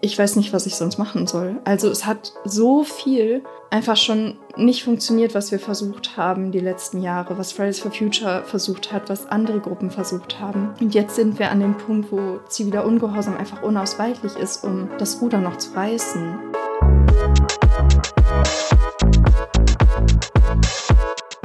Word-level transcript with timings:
ich 0.00 0.18
weiß 0.18 0.36
nicht, 0.36 0.52
was 0.52 0.66
ich 0.66 0.76
sonst 0.76 0.98
machen 0.98 1.26
soll. 1.26 1.56
Also 1.64 1.88
es 1.88 2.06
hat 2.06 2.32
so 2.44 2.84
viel 2.84 3.42
einfach 3.70 3.96
schon 3.96 4.36
nicht 4.56 4.82
funktioniert, 4.84 5.34
was 5.34 5.52
wir 5.52 5.58
versucht 5.58 6.16
haben 6.16 6.52
die 6.52 6.60
letzten 6.60 7.02
Jahre, 7.02 7.38
was 7.38 7.52
Fridays 7.52 7.80
for 7.80 7.92
Future 7.92 8.42
versucht 8.44 8.92
hat, 8.92 9.08
was 9.08 9.26
andere 9.26 9.60
Gruppen 9.60 9.90
versucht 9.90 10.40
haben. 10.40 10.74
Und 10.80 10.94
jetzt 10.94 11.16
sind 11.16 11.38
wir 11.38 11.50
an 11.50 11.60
dem 11.60 11.76
Punkt, 11.76 12.10
wo 12.10 12.40
ziviler 12.48 12.84
Ungehorsam 12.84 13.36
einfach 13.36 13.62
unausweichlich 13.62 14.34
ist, 14.36 14.64
um 14.64 14.88
das 14.98 15.20
Ruder 15.20 15.38
noch 15.38 15.56
zu 15.56 15.72
reißen. 15.74 16.59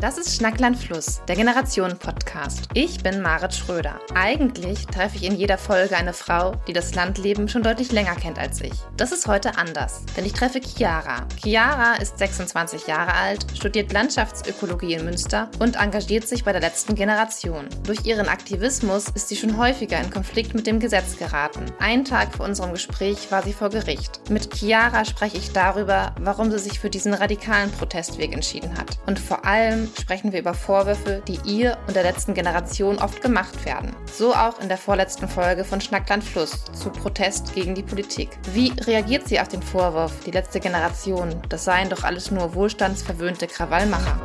Das 0.05 0.19
ist 0.19 0.35
Schnackland 0.35 0.77
Fluss, 0.77 1.19
der 1.27 1.35
Generationen-Podcast. 1.35 2.69
Ich 2.75 3.01
bin 3.01 3.23
Marit 3.23 3.55
Schröder. 3.55 3.99
Eigentlich 4.13 4.85
treffe 4.85 5.15
ich 5.15 5.23
in 5.23 5.35
jeder 5.35 5.57
Folge 5.57 5.97
eine 5.97 6.13
Frau, 6.13 6.51
die 6.67 6.73
das 6.73 6.93
Landleben 6.93 7.49
schon 7.49 7.63
deutlich 7.63 7.91
länger 7.91 8.13
kennt 8.13 8.37
als 8.37 8.61
ich. 8.61 8.73
Das 8.97 9.11
ist 9.11 9.25
heute 9.25 9.57
anders, 9.57 10.03
denn 10.15 10.23
ich 10.23 10.33
treffe 10.33 10.61
Chiara. 10.61 11.25
Chiara 11.41 11.95
ist 11.95 12.19
26 12.19 12.85
Jahre 12.85 13.15
alt, 13.15 13.47
studiert 13.57 13.93
Landschaftsökologie 13.93 14.93
in 14.93 15.05
Münster 15.05 15.49
und 15.57 15.77
engagiert 15.77 16.27
sich 16.27 16.43
bei 16.43 16.51
der 16.51 16.61
letzten 16.61 16.93
Generation. 16.93 17.65
Durch 17.81 18.05
ihren 18.05 18.29
Aktivismus 18.29 19.09
ist 19.15 19.29
sie 19.29 19.35
schon 19.35 19.57
häufiger 19.57 19.99
in 19.99 20.11
Konflikt 20.11 20.53
mit 20.53 20.67
dem 20.67 20.79
Gesetz 20.79 21.17
geraten. 21.17 21.65
Einen 21.79 22.05
Tag 22.05 22.31
vor 22.35 22.45
unserem 22.45 22.73
Gespräch 22.73 23.31
war 23.31 23.41
sie 23.41 23.53
vor 23.53 23.71
Gericht. 23.71 24.19
Mit 24.29 24.53
Chiara 24.53 25.03
spreche 25.03 25.37
ich 25.37 25.51
darüber, 25.51 26.13
warum 26.19 26.51
sie 26.51 26.59
sich 26.59 26.79
für 26.79 26.91
diesen 26.91 27.15
radikalen 27.15 27.71
Protestweg 27.71 28.33
entschieden 28.33 28.77
hat. 28.77 28.99
Und 29.07 29.17
vor 29.17 29.43
allem 29.45 29.89
sprechen 29.99 30.31
wir 30.31 30.39
über 30.39 30.53
Vorwürfe, 30.53 31.21
die 31.27 31.39
ihr 31.45 31.77
und 31.87 31.95
der 31.95 32.03
letzten 32.03 32.33
Generation 32.33 32.97
oft 32.97 33.21
gemacht 33.21 33.65
werden. 33.65 33.95
So 34.11 34.33
auch 34.33 34.59
in 34.59 34.67
der 34.67 34.77
vorletzten 34.77 35.27
Folge 35.27 35.63
von 35.63 35.81
Schnackland 35.81 36.23
Fluss 36.23 36.65
zu 36.73 36.89
Protest 36.89 37.53
gegen 37.53 37.75
die 37.75 37.83
Politik. 37.83 38.29
Wie 38.53 38.71
reagiert 38.81 39.27
sie 39.27 39.39
auf 39.39 39.47
den 39.47 39.61
Vorwurf, 39.61 40.13
die 40.25 40.31
letzte 40.31 40.59
Generation, 40.59 41.41
das 41.49 41.65
seien 41.65 41.89
doch 41.89 42.03
alles 42.03 42.31
nur 42.31 42.53
wohlstandsverwöhnte 42.55 43.47
Krawallmacher? 43.47 44.19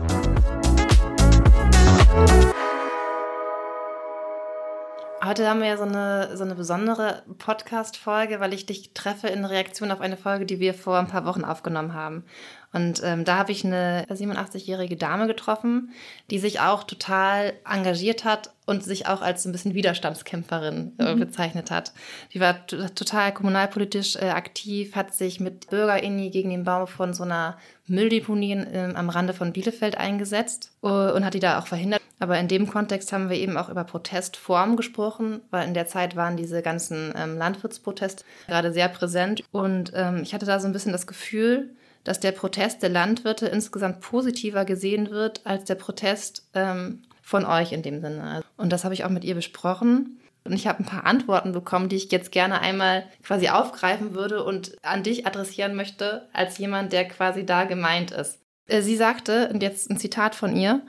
Heute 5.22 5.46
haben 5.46 5.60
wir 5.60 5.68
ja 5.68 5.76
so 5.76 5.84
eine, 5.84 6.34
so 6.34 6.44
eine 6.44 6.54
besondere 6.54 7.22
Podcast-Folge, 7.36 8.40
weil 8.40 8.54
ich 8.54 8.64
dich 8.64 8.94
treffe 8.94 9.28
in 9.28 9.44
Reaktion 9.44 9.92
auf 9.92 10.00
eine 10.00 10.16
Folge, 10.16 10.46
die 10.46 10.60
wir 10.60 10.72
vor 10.72 10.98
ein 10.98 11.08
paar 11.08 11.26
Wochen 11.26 11.44
aufgenommen 11.44 11.92
haben. 11.92 12.24
Und 12.72 13.02
ähm, 13.04 13.24
da 13.24 13.36
habe 13.36 13.50
ich 13.50 13.64
eine 13.64 14.06
87-jährige 14.08 14.96
Dame 14.96 15.26
getroffen, 15.26 15.90
die 16.30 16.38
sich 16.38 16.60
auch 16.60 16.84
total 16.84 17.54
engagiert 17.68 18.24
hat 18.24 18.52
und 18.64 18.84
sich 18.84 19.08
auch 19.08 19.22
als 19.22 19.44
ein 19.44 19.50
bisschen 19.50 19.74
Widerstandskämpferin 19.74 20.92
äh, 20.98 21.14
mhm. 21.14 21.20
bezeichnet 21.20 21.72
hat. 21.72 21.92
Die 22.32 22.38
war 22.38 22.66
total 22.66 23.34
kommunalpolitisch 23.34 24.14
äh, 24.14 24.28
aktiv, 24.28 24.94
hat 24.94 25.12
sich 25.12 25.40
mit 25.40 25.68
BürgerInnen 25.70 26.30
gegen 26.30 26.50
den 26.50 26.62
Bau 26.62 26.86
von 26.86 27.12
so 27.12 27.24
einer 27.24 27.58
Mülldeponie 27.88 28.52
äh, 28.52 28.94
am 28.94 29.10
Rande 29.10 29.32
von 29.32 29.52
Bielefeld 29.52 29.98
eingesetzt 29.98 30.70
uh, 30.84 30.86
und 30.86 31.24
hat 31.24 31.34
die 31.34 31.40
da 31.40 31.58
auch 31.58 31.66
verhindert. 31.66 32.00
Aber 32.20 32.38
in 32.38 32.46
dem 32.46 32.68
Kontext 32.68 33.12
haben 33.12 33.30
wir 33.30 33.36
eben 33.36 33.56
auch 33.56 33.70
über 33.70 33.82
Protestformen 33.82 34.76
gesprochen, 34.76 35.40
weil 35.50 35.66
in 35.66 35.74
der 35.74 35.88
Zeit 35.88 36.14
waren 36.14 36.36
diese 36.36 36.62
ganzen 36.62 37.12
ähm, 37.16 37.36
Landwirtsproteste 37.36 38.24
gerade 38.46 38.72
sehr 38.72 38.88
präsent. 38.88 39.42
Und 39.50 39.90
ähm, 39.96 40.20
ich 40.22 40.34
hatte 40.34 40.46
da 40.46 40.60
so 40.60 40.68
ein 40.68 40.72
bisschen 40.72 40.92
das 40.92 41.08
Gefühl, 41.08 41.74
dass 42.04 42.20
der 42.20 42.32
Protest 42.32 42.82
der 42.82 42.90
Landwirte 42.90 43.46
insgesamt 43.46 44.00
positiver 44.00 44.64
gesehen 44.64 45.10
wird 45.10 45.42
als 45.44 45.64
der 45.64 45.74
Protest 45.74 46.48
ähm, 46.54 47.02
von 47.22 47.44
euch 47.44 47.72
in 47.72 47.82
dem 47.82 48.00
Sinne. 48.00 48.42
Und 48.56 48.72
das 48.72 48.84
habe 48.84 48.94
ich 48.94 49.04
auch 49.04 49.10
mit 49.10 49.24
ihr 49.24 49.34
besprochen. 49.34 50.20
Und 50.44 50.52
ich 50.54 50.66
habe 50.66 50.80
ein 50.80 50.86
paar 50.86 51.04
Antworten 51.04 51.52
bekommen, 51.52 51.88
die 51.88 51.96
ich 51.96 52.10
jetzt 52.10 52.32
gerne 52.32 52.60
einmal 52.60 53.04
quasi 53.22 53.50
aufgreifen 53.50 54.14
würde 54.14 54.42
und 54.42 54.76
an 54.82 55.02
dich 55.02 55.26
adressieren 55.26 55.76
möchte, 55.76 56.28
als 56.32 56.58
jemand, 56.58 56.92
der 56.92 57.06
quasi 57.06 57.44
da 57.44 57.64
gemeint 57.64 58.10
ist. 58.10 58.38
Äh, 58.66 58.82
sie 58.82 58.96
sagte, 58.96 59.50
und 59.52 59.62
jetzt 59.62 59.90
ein 59.90 59.98
Zitat 59.98 60.34
von 60.34 60.56
ihr, 60.56 60.80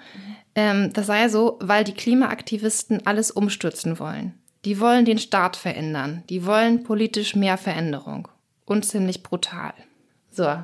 ähm, 0.55 0.93
das 0.93 1.07
sei 1.07 1.27
so, 1.29 1.57
weil 1.61 1.83
die 1.83 1.93
Klimaaktivisten 1.93 3.05
alles 3.05 3.31
umstürzen 3.31 3.99
wollen. 3.99 4.33
Die 4.63 4.79
wollen 4.79 5.05
den 5.05 5.17
Staat 5.17 5.55
verändern. 5.55 6.23
Die 6.29 6.45
wollen 6.45 6.83
politisch 6.83 7.35
mehr 7.35 7.57
Veränderung. 7.57 8.27
Und 8.65 8.85
ziemlich 8.85 9.23
brutal. 9.23 9.73
So, 10.29 10.63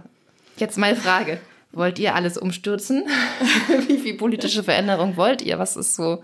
Jetzt 0.57 0.77
meine 0.77 0.95
Frage. 0.95 1.39
Wollt 1.71 1.99
ihr 1.99 2.15
alles 2.15 2.37
umstürzen? 2.37 3.03
wie 3.87 3.99
viel 3.99 4.15
politische 4.15 4.63
Veränderung 4.63 5.17
wollt 5.17 5.41
ihr? 5.41 5.59
Was 5.59 5.75
ist 5.75 5.95
so, 5.95 6.23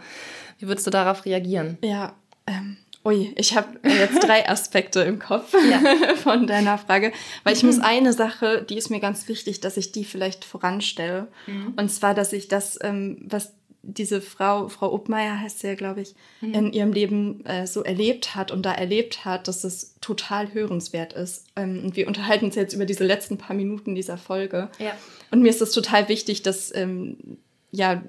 wie 0.60 0.68
würdest 0.68 0.88
du 0.88 0.92
darauf 0.92 1.26
reagieren? 1.26 1.78
Ja, 1.84 2.14
ähm, 2.48 2.78
ui, 3.06 3.34
ich 3.36 3.56
habe 3.56 3.80
jetzt 3.84 4.24
drei 4.24 4.48
Aspekte 4.50 5.02
im 5.02 5.20
Kopf 5.20 5.54
ja. 5.54 6.16
von 6.16 6.48
deiner 6.48 6.78
Frage, 6.78 7.12
weil 7.44 7.56
ich 7.56 7.64
muss 7.64 7.80
eine 7.80 8.14
Sache, 8.14 8.66
die 8.68 8.78
ist 8.78 8.90
mir 8.90 9.00
ganz 9.00 9.28
wichtig, 9.28 9.62
dass 9.62 9.78
ich 9.78 9.92
die 9.92 10.06
vielleicht 10.06 10.46
voranstelle. 10.46 11.28
Mhm. 11.46 11.74
Und 11.76 11.90
zwar, 11.90 12.14
dass 12.14 12.34
ich 12.34 12.48
das, 12.48 12.80
ähm, 12.82 13.18
was 13.26 13.54
diese 13.84 14.22
Frau, 14.22 14.70
Frau 14.70 14.94
Obmeier 14.94 15.40
heißt 15.40 15.60
sie 15.60 15.68
ja, 15.68 15.76
glaube 15.76 16.02
ich, 16.02 16.16
mhm. 16.40 16.54
in 16.54 16.74
ihrem 16.74 16.94
Leben 16.94 17.46
äh, 17.46 17.68
so 17.68 17.84
erlebt 17.84 18.34
hat 18.34 18.52
und 18.52 18.66
da 18.66 18.74
erlebt 18.74 19.26
hat, 19.26 19.48
dass 19.50 19.66
es 19.66 19.96
total 20.00 20.54
hörenswert 20.54 21.14
ist. 21.14 21.46
Ähm, 21.58 21.84
und 21.84 21.96
wir 21.98 22.08
unterhalten 22.08 22.46
uns 22.46 22.56
jetzt 22.56 22.74
über 22.74 22.86
diese 22.86 23.04
letzten 23.04 23.38
paar 23.38 23.56
Minuten 23.56 23.94
dieser 23.94 24.18
Folge. 24.18 24.70
Ja. 24.80 24.98
Und 25.32 25.42
mir 25.42 25.50
ist 25.50 25.62
es 25.62 25.72
total 25.72 26.08
wichtig, 26.08 26.42
dass 26.42 26.74
ähm, 26.74 27.38
ja 27.72 28.02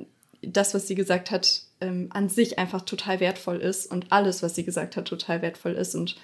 das, 0.43 0.75
was 0.75 0.87
sie 0.87 0.95
gesagt 0.95 1.31
hat, 1.31 1.63
ähm, 1.81 2.09
an 2.11 2.29
sich 2.29 2.59
einfach 2.59 2.83
total 2.83 3.19
wertvoll 3.19 3.57
ist 3.57 3.91
und 3.91 4.13
alles, 4.13 4.43
was 4.43 4.55
sie 4.55 4.65
gesagt 4.65 4.97
hat, 4.97 5.07
total 5.07 5.43
wertvoll 5.43 5.73
ist 5.73 5.95
und 5.95 6.17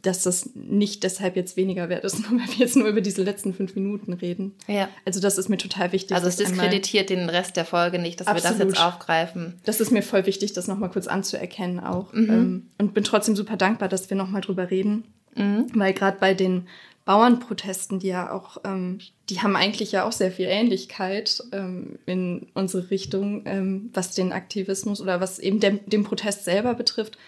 dass 0.00 0.22
das 0.22 0.50
nicht 0.54 1.04
deshalb 1.04 1.36
jetzt 1.36 1.56
weniger 1.56 1.88
wert 1.88 2.04
ist, 2.04 2.18
nur 2.18 2.40
weil 2.40 2.48
wir 2.48 2.56
jetzt 2.56 2.76
nur 2.76 2.88
über 2.88 3.00
diese 3.00 3.22
letzten 3.22 3.54
fünf 3.54 3.74
Minuten 3.74 4.12
reden. 4.12 4.54
Ja. 4.66 4.88
Also 5.04 5.20
das 5.20 5.38
ist 5.38 5.48
mir 5.48 5.58
total 5.58 5.92
wichtig. 5.92 6.16
Also 6.16 6.28
es 6.28 6.36
diskreditiert 6.36 7.10
den 7.10 7.28
Rest 7.28 7.56
der 7.56 7.64
Folge 7.64 7.98
nicht, 7.98 8.20
dass 8.20 8.26
absolut. 8.26 8.58
wir 8.58 8.66
das 8.66 8.74
jetzt 8.74 8.84
aufgreifen. 8.84 9.60
Das 9.64 9.80
ist 9.80 9.90
mir 9.90 10.02
voll 10.02 10.26
wichtig, 10.26 10.52
das 10.52 10.68
nochmal 10.68 10.90
kurz 10.90 11.06
anzuerkennen 11.06 11.80
auch. 11.80 12.12
Mhm. 12.12 12.30
Ähm, 12.30 12.66
und 12.78 12.94
bin 12.94 13.04
trotzdem 13.04 13.36
super 13.36 13.56
dankbar, 13.56 13.88
dass 13.88 14.10
wir 14.10 14.16
nochmal 14.16 14.40
drüber 14.40 14.70
reden. 14.70 15.04
Mhm. 15.34 15.66
Weil 15.74 15.92
gerade 15.92 16.18
bei 16.18 16.34
den 16.34 16.66
Bauernprotesten, 17.04 17.98
die 17.98 18.08
ja 18.08 18.30
auch, 18.32 18.58
ähm, 18.64 18.98
die 19.28 19.40
haben 19.40 19.56
eigentlich 19.56 19.90
ja 19.90 20.04
auch 20.04 20.12
sehr 20.12 20.30
viel 20.30 20.46
Ähnlichkeit 20.46 21.42
ähm, 21.52 21.98
in 22.06 22.46
unsere 22.54 22.90
Richtung, 22.90 23.42
ähm, 23.44 23.90
was 23.92 24.14
den 24.14 24.32
Aktivismus 24.32 25.00
oder 25.00 25.20
was 25.20 25.38
eben 25.38 25.58
dem, 25.58 25.80
den 25.86 26.04
Protest 26.04 26.44
selber 26.44 26.74
betrifft. 26.74 27.18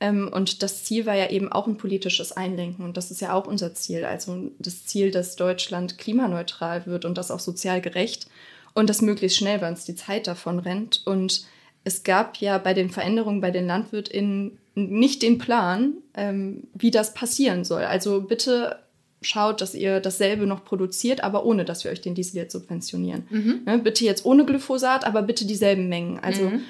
Ähm, 0.00 0.30
und 0.32 0.62
das 0.62 0.84
Ziel 0.84 1.06
war 1.06 1.14
ja 1.14 1.30
eben 1.30 1.52
auch 1.52 1.66
ein 1.66 1.76
politisches 1.76 2.32
Einlenken. 2.32 2.84
Und 2.84 2.96
das 2.96 3.10
ist 3.10 3.20
ja 3.20 3.34
auch 3.34 3.46
unser 3.46 3.74
Ziel. 3.74 4.04
Also 4.04 4.50
das 4.58 4.86
Ziel, 4.86 5.10
dass 5.10 5.36
Deutschland 5.36 5.98
klimaneutral 5.98 6.86
wird 6.86 7.04
und 7.04 7.18
das 7.18 7.30
auch 7.30 7.40
sozial 7.40 7.80
gerecht 7.80 8.26
und 8.74 8.88
das 8.88 9.02
möglichst 9.02 9.38
schnell, 9.38 9.60
weil 9.60 9.70
uns 9.70 9.84
die 9.84 9.94
Zeit 9.94 10.26
davon 10.26 10.58
rennt. 10.58 11.02
Und 11.06 11.44
es 11.84 12.02
gab 12.02 12.38
ja 12.38 12.58
bei 12.58 12.74
den 12.74 12.90
Veränderungen 12.90 13.40
bei 13.40 13.50
den 13.50 13.66
LandwirtInnen 13.66 14.58
nicht 14.74 15.22
den 15.22 15.38
Plan, 15.38 15.94
ähm, 16.14 16.64
wie 16.74 16.90
das 16.90 17.12
passieren 17.12 17.64
soll. 17.64 17.82
Also 17.82 18.22
bitte 18.22 18.78
schaut, 19.22 19.60
dass 19.60 19.74
ihr 19.74 20.00
dasselbe 20.00 20.46
noch 20.46 20.64
produziert, 20.64 21.22
aber 21.22 21.44
ohne, 21.44 21.64
dass 21.64 21.84
wir 21.84 21.90
euch 21.90 22.00
den 22.00 22.14
Diesel 22.14 22.36
jetzt 22.36 22.52
subventionieren. 22.52 23.24
Mhm. 23.28 23.60
Ne, 23.66 23.78
bitte 23.78 24.04
jetzt 24.04 24.24
ohne 24.24 24.46
Glyphosat, 24.46 25.04
aber 25.04 25.22
bitte 25.22 25.46
dieselben 25.46 25.88
Mengen. 25.88 26.18
Also 26.20 26.44
mhm. 26.44 26.62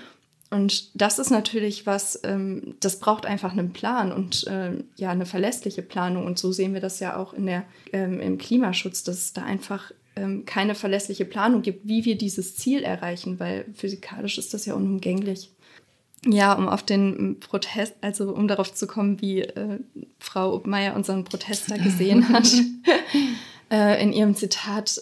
Und 0.51 1.01
das 1.01 1.21
ist 1.21 1.31
natürlich 1.31 1.87
was, 1.87 2.21
ähm, 2.25 2.75
das 2.81 2.99
braucht 2.99 3.25
einfach 3.25 3.53
einen 3.53 3.73
Plan 3.73 4.11
und 4.11 4.47
äh, 4.49 4.73
ja, 4.97 5.11
eine 5.11 5.27
verlässliche 5.27 5.83
Planung. 5.83 6.27
Und 6.27 6.39
so 6.39 6.51
sehen 6.51 6.75
wir 6.75 6.81
das 6.81 6.99
ja 6.99 7.17
auch 7.17 7.33
in 7.33 7.47
der, 7.47 7.65
ähm, 7.93 8.21
im 8.21 8.37
Klimaschutz, 8.37 9.05
dass 9.05 9.19
es 9.19 9.33
da 9.33 9.45
einfach 9.45 9.93
ähm, 10.17 10.45
keine 10.47 10.75
verlässliche 10.75 11.25
Planung 11.25 11.63
gibt, 11.63 11.87
wie 11.87 12.05
wir 12.05 12.19
dieses 12.19 12.57
Ziel 12.57 12.83
erreichen, 12.83 13.39
weil 13.39 13.65
physikalisch 13.75 14.39
ist 14.39 14.53
das 14.53 14.67
ja 14.67 14.75
unumgänglich. 14.75 15.53
Ja, 16.27 16.53
um 16.53 16.69
auf 16.69 16.83
den 16.83 17.39
Protest, 17.41 17.95
also 18.01 18.35
um 18.35 18.47
darauf 18.49 18.75
zu 18.75 18.87
kommen, 18.89 19.21
wie 19.23 19.43
äh, 19.43 19.79
Frau 20.19 20.55
Obmeier 20.55 20.95
unseren 20.97 21.25
Protester 21.25 21.79
gesehen 21.79 22.29
hat, 22.29 22.53
äh, 23.71 24.03
in 24.03 24.13
ihrem 24.13 24.35
Zitat, 24.35 25.01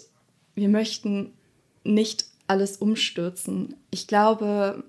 wir 0.54 0.68
möchten 0.68 1.32
nicht 1.84 2.26
alles 2.46 2.76
umstürzen. 2.76 3.74
Ich 3.90 4.06
glaube, 4.06 4.84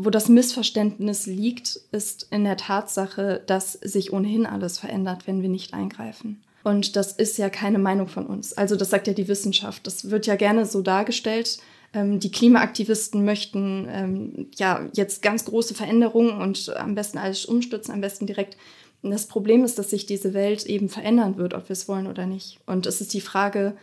wo 0.00 0.10
das 0.10 0.28
Missverständnis 0.28 1.26
liegt, 1.26 1.80
ist 1.90 2.28
in 2.30 2.44
der 2.44 2.56
Tatsache, 2.56 3.42
dass 3.46 3.72
sich 3.72 4.12
ohnehin 4.12 4.46
alles 4.46 4.78
verändert, 4.78 5.26
wenn 5.26 5.42
wir 5.42 5.48
nicht 5.48 5.74
eingreifen. 5.74 6.40
Und 6.62 6.94
das 6.94 7.12
ist 7.12 7.36
ja 7.36 7.50
keine 7.50 7.78
Meinung 7.78 8.06
von 8.06 8.26
uns. 8.26 8.52
Also 8.52 8.76
das 8.76 8.90
sagt 8.90 9.08
ja 9.08 9.12
die 9.12 9.26
Wissenschaft. 9.26 9.86
Das 9.86 10.10
wird 10.10 10.26
ja 10.26 10.36
gerne 10.36 10.66
so 10.66 10.82
dargestellt. 10.82 11.58
Ähm, 11.92 12.20
die 12.20 12.30
Klimaaktivisten 12.30 13.24
möchten 13.24 13.88
ähm, 13.90 14.46
ja 14.56 14.86
jetzt 14.92 15.20
ganz 15.22 15.44
große 15.44 15.74
Veränderungen 15.74 16.40
und 16.40 16.76
am 16.76 16.94
besten 16.94 17.18
alles 17.18 17.44
umstürzen, 17.44 17.92
am 17.92 18.00
besten 18.00 18.26
direkt. 18.26 18.56
das 19.02 19.26
Problem 19.26 19.64
ist, 19.64 19.78
dass 19.78 19.90
sich 19.90 20.06
diese 20.06 20.32
Welt 20.32 20.64
eben 20.66 20.88
verändern 20.88 21.38
wird, 21.38 21.54
ob 21.54 21.68
wir 21.68 21.74
es 21.74 21.88
wollen 21.88 22.06
oder 22.06 22.26
nicht. 22.26 22.60
Und 22.66 22.86
es 22.86 23.00
ist 23.00 23.14
die 23.14 23.20
Frage, 23.20 23.76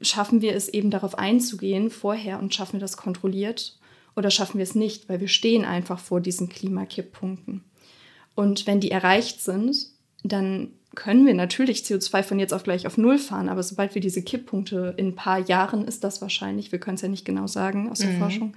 schaffen 0.00 0.40
wir 0.40 0.56
es 0.56 0.68
eben 0.68 0.90
darauf 0.90 1.16
einzugehen 1.18 1.90
vorher 1.90 2.38
und 2.40 2.54
schaffen 2.54 2.74
wir 2.74 2.80
das 2.80 2.96
kontrolliert 2.96 3.76
oder 4.16 4.30
schaffen 4.30 4.58
wir 4.58 4.64
es 4.64 4.74
nicht, 4.74 5.08
weil 5.08 5.20
wir 5.20 5.28
stehen 5.28 5.64
einfach 5.64 5.98
vor 5.98 6.20
diesen 6.20 6.48
Klimakipppunkten. 6.48 7.64
Und 8.34 8.66
wenn 8.66 8.80
die 8.80 8.90
erreicht 8.90 9.42
sind, 9.42 9.88
dann 10.22 10.72
können 10.94 11.26
wir 11.26 11.34
natürlich 11.34 11.80
CO2 11.80 12.22
von 12.22 12.38
jetzt 12.38 12.52
auf 12.52 12.64
gleich 12.64 12.86
auf 12.86 12.98
Null 12.98 13.18
fahren, 13.18 13.48
aber 13.48 13.62
sobald 13.62 13.94
wir 13.94 14.02
diese 14.02 14.22
Kipppunkte 14.22 14.94
in 14.96 15.08
ein 15.08 15.14
paar 15.14 15.38
Jahren 15.38 15.86
ist 15.86 16.04
das 16.04 16.20
wahrscheinlich, 16.20 16.70
wir 16.70 16.78
können 16.78 16.96
es 16.96 17.02
ja 17.02 17.08
nicht 17.08 17.24
genau 17.24 17.46
sagen 17.46 17.90
aus 17.90 18.00
der 18.00 18.10
mhm. 18.10 18.18
Forschung, 18.18 18.56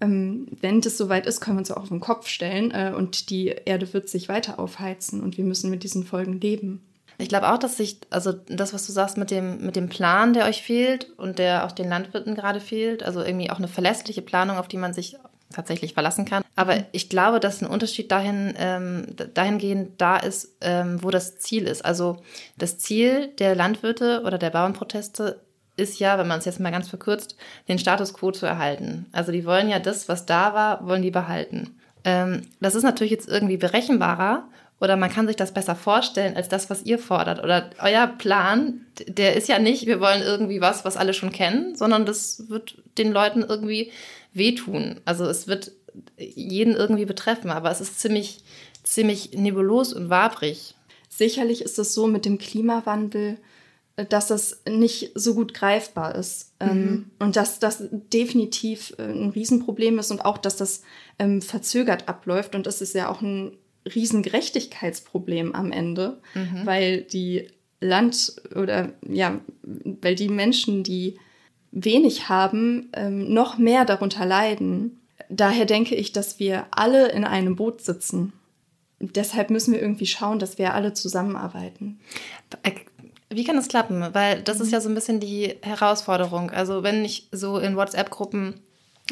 ähm, 0.00 0.46
wenn 0.60 0.80
das 0.80 0.96
soweit 0.96 1.26
ist, 1.26 1.40
können 1.40 1.56
wir 1.56 1.60
uns 1.60 1.70
auch 1.70 1.82
auf 1.82 1.88
den 1.88 2.00
Kopf 2.00 2.28
stellen 2.28 2.70
äh, 2.70 2.92
und 2.96 3.30
die 3.30 3.48
Erde 3.48 3.92
wird 3.92 4.08
sich 4.08 4.28
weiter 4.28 4.58
aufheizen 4.58 5.20
und 5.20 5.36
wir 5.36 5.44
müssen 5.44 5.70
mit 5.70 5.82
diesen 5.82 6.04
Folgen 6.04 6.40
leben. 6.40 6.82
Ich 7.18 7.28
glaube 7.28 7.52
auch, 7.52 7.58
dass 7.58 7.76
sich, 7.76 7.98
also 8.10 8.32
das, 8.32 8.72
was 8.72 8.86
du 8.86 8.92
sagst 8.92 9.16
mit 9.16 9.30
dem, 9.30 9.64
mit 9.66 9.74
dem 9.74 9.88
Plan, 9.88 10.32
der 10.32 10.46
euch 10.46 10.62
fehlt 10.62 11.10
und 11.18 11.38
der 11.38 11.66
auch 11.66 11.72
den 11.72 11.88
Landwirten 11.88 12.36
gerade 12.36 12.60
fehlt, 12.60 13.02
also 13.02 13.22
irgendwie 13.22 13.50
auch 13.50 13.58
eine 13.58 13.66
verlässliche 13.66 14.22
Planung, 14.22 14.56
auf 14.56 14.68
die 14.68 14.76
man 14.76 14.94
sich 14.94 15.16
tatsächlich 15.52 15.94
verlassen 15.94 16.24
kann. 16.24 16.44
Aber 16.54 16.76
mhm. 16.76 16.84
ich 16.92 17.08
glaube, 17.08 17.40
dass 17.40 17.60
ein 17.60 17.68
Unterschied 17.68 18.12
dahin, 18.12 18.54
ähm, 18.58 19.06
dahingehend 19.34 20.00
da 20.00 20.16
ist, 20.16 20.56
ähm, 20.60 21.02
wo 21.02 21.10
das 21.10 21.38
Ziel 21.38 21.66
ist. 21.66 21.84
Also 21.84 22.18
das 22.56 22.78
Ziel 22.78 23.28
der 23.38 23.54
Landwirte 23.54 24.22
oder 24.24 24.38
der 24.38 24.50
Bauernproteste 24.50 25.40
ist 25.76 25.98
ja, 25.98 26.18
wenn 26.18 26.28
man 26.28 26.40
es 26.40 26.44
jetzt 26.44 26.60
mal 26.60 26.72
ganz 26.72 26.88
verkürzt, 26.88 27.36
den 27.68 27.78
Status 27.78 28.12
quo 28.12 28.32
zu 28.32 28.46
erhalten. 28.46 29.06
Also 29.12 29.32
die 29.32 29.44
wollen 29.44 29.68
ja 29.68 29.78
das, 29.78 30.08
was 30.08 30.26
da 30.26 30.54
war, 30.54 30.86
wollen 30.86 31.02
die 31.02 31.10
behalten. 31.10 31.76
Ähm, 32.04 32.42
das 32.60 32.74
ist 32.74 32.82
natürlich 32.82 33.12
jetzt 33.12 33.28
irgendwie 33.28 33.56
berechenbarer 33.56 34.48
oder 34.80 34.96
man 34.96 35.10
kann 35.10 35.26
sich 35.26 35.36
das 35.36 35.52
besser 35.52 35.74
vorstellen 35.74 36.36
als 36.36 36.48
das, 36.48 36.70
was 36.70 36.84
ihr 36.84 36.98
fordert. 36.98 37.42
Oder 37.42 37.70
euer 37.80 38.06
Plan, 38.06 38.86
der 39.06 39.34
ist 39.34 39.48
ja 39.48 39.58
nicht, 39.58 39.86
wir 39.86 40.00
wollen 40.00 40.22
irgendwie 40.22 40.60
was, 40.60 40.84
was 40.84 40.96
alle 40.96 41.14
schon 41.14 41.32
kennen, 41.32 41.74
sondern 41.74 42.06
das 42.06 42.48
wird 42.48 42.76
den 42.96 43.12
Leuten 43.12 43.42
irgendwie 43.42 43.90
wehtun. 44.32 45.00
Also 45.04 45.24
es 45.24 45.48
wird 45.48 45.72
jeden 46.16 46.76
irgendwie 46.76 47.06
betreffen, 47.06 47.50
aber 47.50 47.70
es 47.70 47.80
ist 47.80 47.98
ziemlich, 47.98 48.40
ziemlich 48.84 49.32
nebulos 49.32 49.92
und 49.92 50.10
wabrig. 50.10 50.74
Sicherlich 51.08 51.62
ist 51.62 51.78
es 51.78 51.94
so 51.94 52.06
mit 52.06 52.24
dem 52.24 52.38
Klimawandel, 52.38 53.38
dass 54.08 54.28
das 54.28 54.62
nicht 54.68 55.10
so 55.16 55.34
gut 55.34 55.54
greifbar 55.54 56.14
ist 56.14 56.52
ähm, 56.60 56.82
mhm. 56.82 57.10
und 57.18 57.34
dass 57.34 57.58
das 57.58 57.82
definitiv 57.90 58.94
äh, 58.96 59.02
ein 59.02 59.30
Riesenproblem 59.30 59.98
ist 59.98 60.12
und 60.12 60.24
auch, 60.24 60.38
dass 60.38 60.56
das 60.56 60.82
ähm, 61.18 61.42
verzögert 61.42 62.08
abläuft 62.08 62.54
und 62.54 62.66
das 62.66 62.80
ist 62.80 62.94
ja 62.94 63.08
auch 63.08 63.22
ein 63.22 63.56
Riesengerechtigkeitsproblem 63.94 65.54
am 65.54 65.72
Ende, 65.72 66.20
mhm. 66.34 66.64
weil 66.64 67.02
die 67.02 67.48
Land 67.80 68.36
oder 68.54 68.92
ja, 69.08 69.40
weil 69.62 70.14
die 70.14 70.28
Menschen, 70.28 70.82
die 70.82 71.16
wenig 71.70 72.28
haben, 72.28 72.90
ähm, 72.94 73.32
noch 73.32 73.58
mehr 73.58 73.84
darunter 73.84 74.26
leiden. 74.26 75.00
Daher 75.28 75.66
denke 75.66 75.94
ich, 75.94 76.12
dass 76.12 76.38
wir 76.38 76.66
alle 76.70 77.10
in 77.12 77.24
einem 77.24 77.56
Boot 77.56 77.82
sitzen. 77.82 78.32
Deshalb 79.00 79.50
müssen 79.50 79.74
wir 79.74 79.80
irgendwie 79.80 80.06
schauen, 80.06 80.38
dass 80.38 80.58
wir 80.58 80.74
alle 80.74 80.92
zusammenarbeiten. 80.92 82.00
Wie 83.30 83.44
kann 83.44 83.56
das 83.56 83.68
klappen? 83.68 84.02
Weil 84.12 84.42
das 84.42 84.60
ist 84.60 84.72
ja 84.72 84.80
so 84.80 84.88
ein 84.88 84.94
bisschen 84.94 85.20
die 85.20 85.54
Herausforderung. 85.62 86.50
Also 86.50 86.82
wenn 86.82 87.04
ich 87.04 87.28
so 87.30 87.58
in 87.58 87.76
WhatsApp-Gruppen 87.76 88.60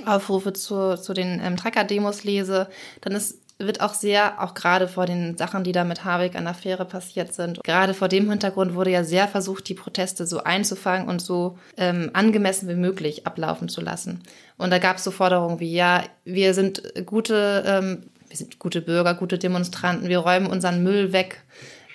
Aufrufe 0.04 0.52
zu, 0.52 1.00
zu 1.00 1.14
den 1.14 1.40
ähm, 1.42 1.56
Tracker-Demos 1.56 2.24
lese, 2.24 2.68
dann 3.00 3.14
ist 3.14 3.40
wird 3.58 3.80
auch 3.80 3.94
sehr, 3.94 4.42
auch 4.42 4.54
gerade 4.54 4.86
vor 4.86 5.06
den 5.06 5.36
Sachen, 5.36 5.64
die 5.64 5.72
da 5.72 5.84
mit 5.84 6.04
Habeck 6.04 6.36
an 6.36 6.44
der 6.44 6.54
Fähre 6.54 6.84
passiert 6.84 7.32
sind, 7.32 7.62
gerade 7.64 7.94
vor 7.94 8.08
dem 8.08 8.28
Hintergrund 8.28 8.74
wurde 8.74 8.90
ja 8.90 9.02
sehr 9.02 9.28
versucht, 9.28 9.68
die 9.68 9.74
Proteste 9.74 10.26
so 10.26 10.42
einzufangen 10.42 11.08
und 11.08 11.22
so 11.22 11.58
ähm, 11.76 12.10
angemessen 12.12 12.68
wie 12.68 12.74
möglich 12.74 13.26
ablaufen 13.26 13.68
zu 13.68 13.80
lassen. 13.80 14.22
Und 14.58 14.70
da 14.70 14.78
gab 14.78 14.98
es 14.98 15.04
so 15.04 15.10
Forderungen 15.10 15.60
wie, 15.60 15.74
ja, 15.74 16.02
wir 16.24 16.52
sind 16.54 16.82
gute, 17.06 17.64
ähm, 17.66 18.10
wir 18.28 18.36
sind 18.36 18.58
gute 18.58 18.82
Bürger, 18.82 19.14
gute 19.14 19.38
Demonstranten, 19.38 20.08
wir 20.08 20.18
räumen 20.18 20.46
unseren 20.46 20.82
Müll 20.82 21.12
weg 21.12 21.42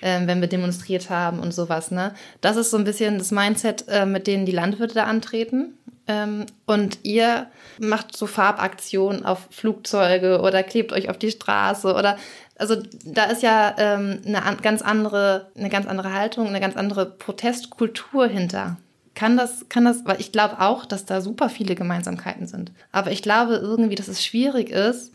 ähm, 0.02 0.26
wenn 0.26 0.40
wir 0.40 0.48
demonstriert 0.48 1.08
haben 1.08 1.38
und 1.40 1.54
sowas. 1.54 1.90
Ne? 1.90 2.12
Das 2.40 2.56
ist 2.56 2.70
so 2.70 2.76
ein 2.76 2.84
bisschen 2.84 3.18
das 3.18 3.30
Mindset, 3.30 3.86
äh, 3.88 4.04
mit 4.04 4.26
denen 4.26 4.46
die 4.46 4.52
Landwirte 4.52 4.94
da 4.94 5.04
antreten. 5.04 5.78
Ähm, 6.08 6.46
und 6.66 6.98
ihr 7.04 7.46
macht 7.78 8.16
so 8.16 8.26
Farbaktionen 8.26 9.24
auf 9.24 9.46
Flugzeuge 9.50 10.40
oder 10.40 10.62
klebt 10.62 10.92
euch 10.92 11.08
auf 11.08 11.16
die 11.16 11.30
Straße 11.30 11.94
oder 11.94 12.16
also 12.56 12.76
da 13.04 13.24
ist 13.24 13.42
ja 13.42 13.74
ähm, 13.78 14.20
eine 14.26 14.56
ganz 14.62 14.82
andere, 14.82 15.50
eine 15.56 15.68
ganz 15.68 15.86
andere 15.86 16.12
Haltung, 16.12 16.48
eine 16.48 16.60
ganz 16.60 16.76
andere 16.76 17.06
Protestkultur 17.06 18.26
hinter. 18.26 18.76
Kann 19.14 19.36
das, 19.36 19.68
kann 19.68 19.84
das, 19.84 20.04
weil 20.04 20.20
ich 20.20 20.32
glaube 20.32 20.60
auch, 20.60 20.86
dass 20.86 21.04
da 21.04 21.20
super 21.20 21.48
viele 21.48 21.74
Gemeinsamkeiten 21.74 22.46
sind. 22.46 22.72
Aber 22.92 23.10
ich 23.10 23.22
glaube 23.22 23.54
irgendwie, 23.54 23.94
dass 23.94 24.08
es 24.08 24.24
schwierig 24.24 24.70
ist, 24.70 25.12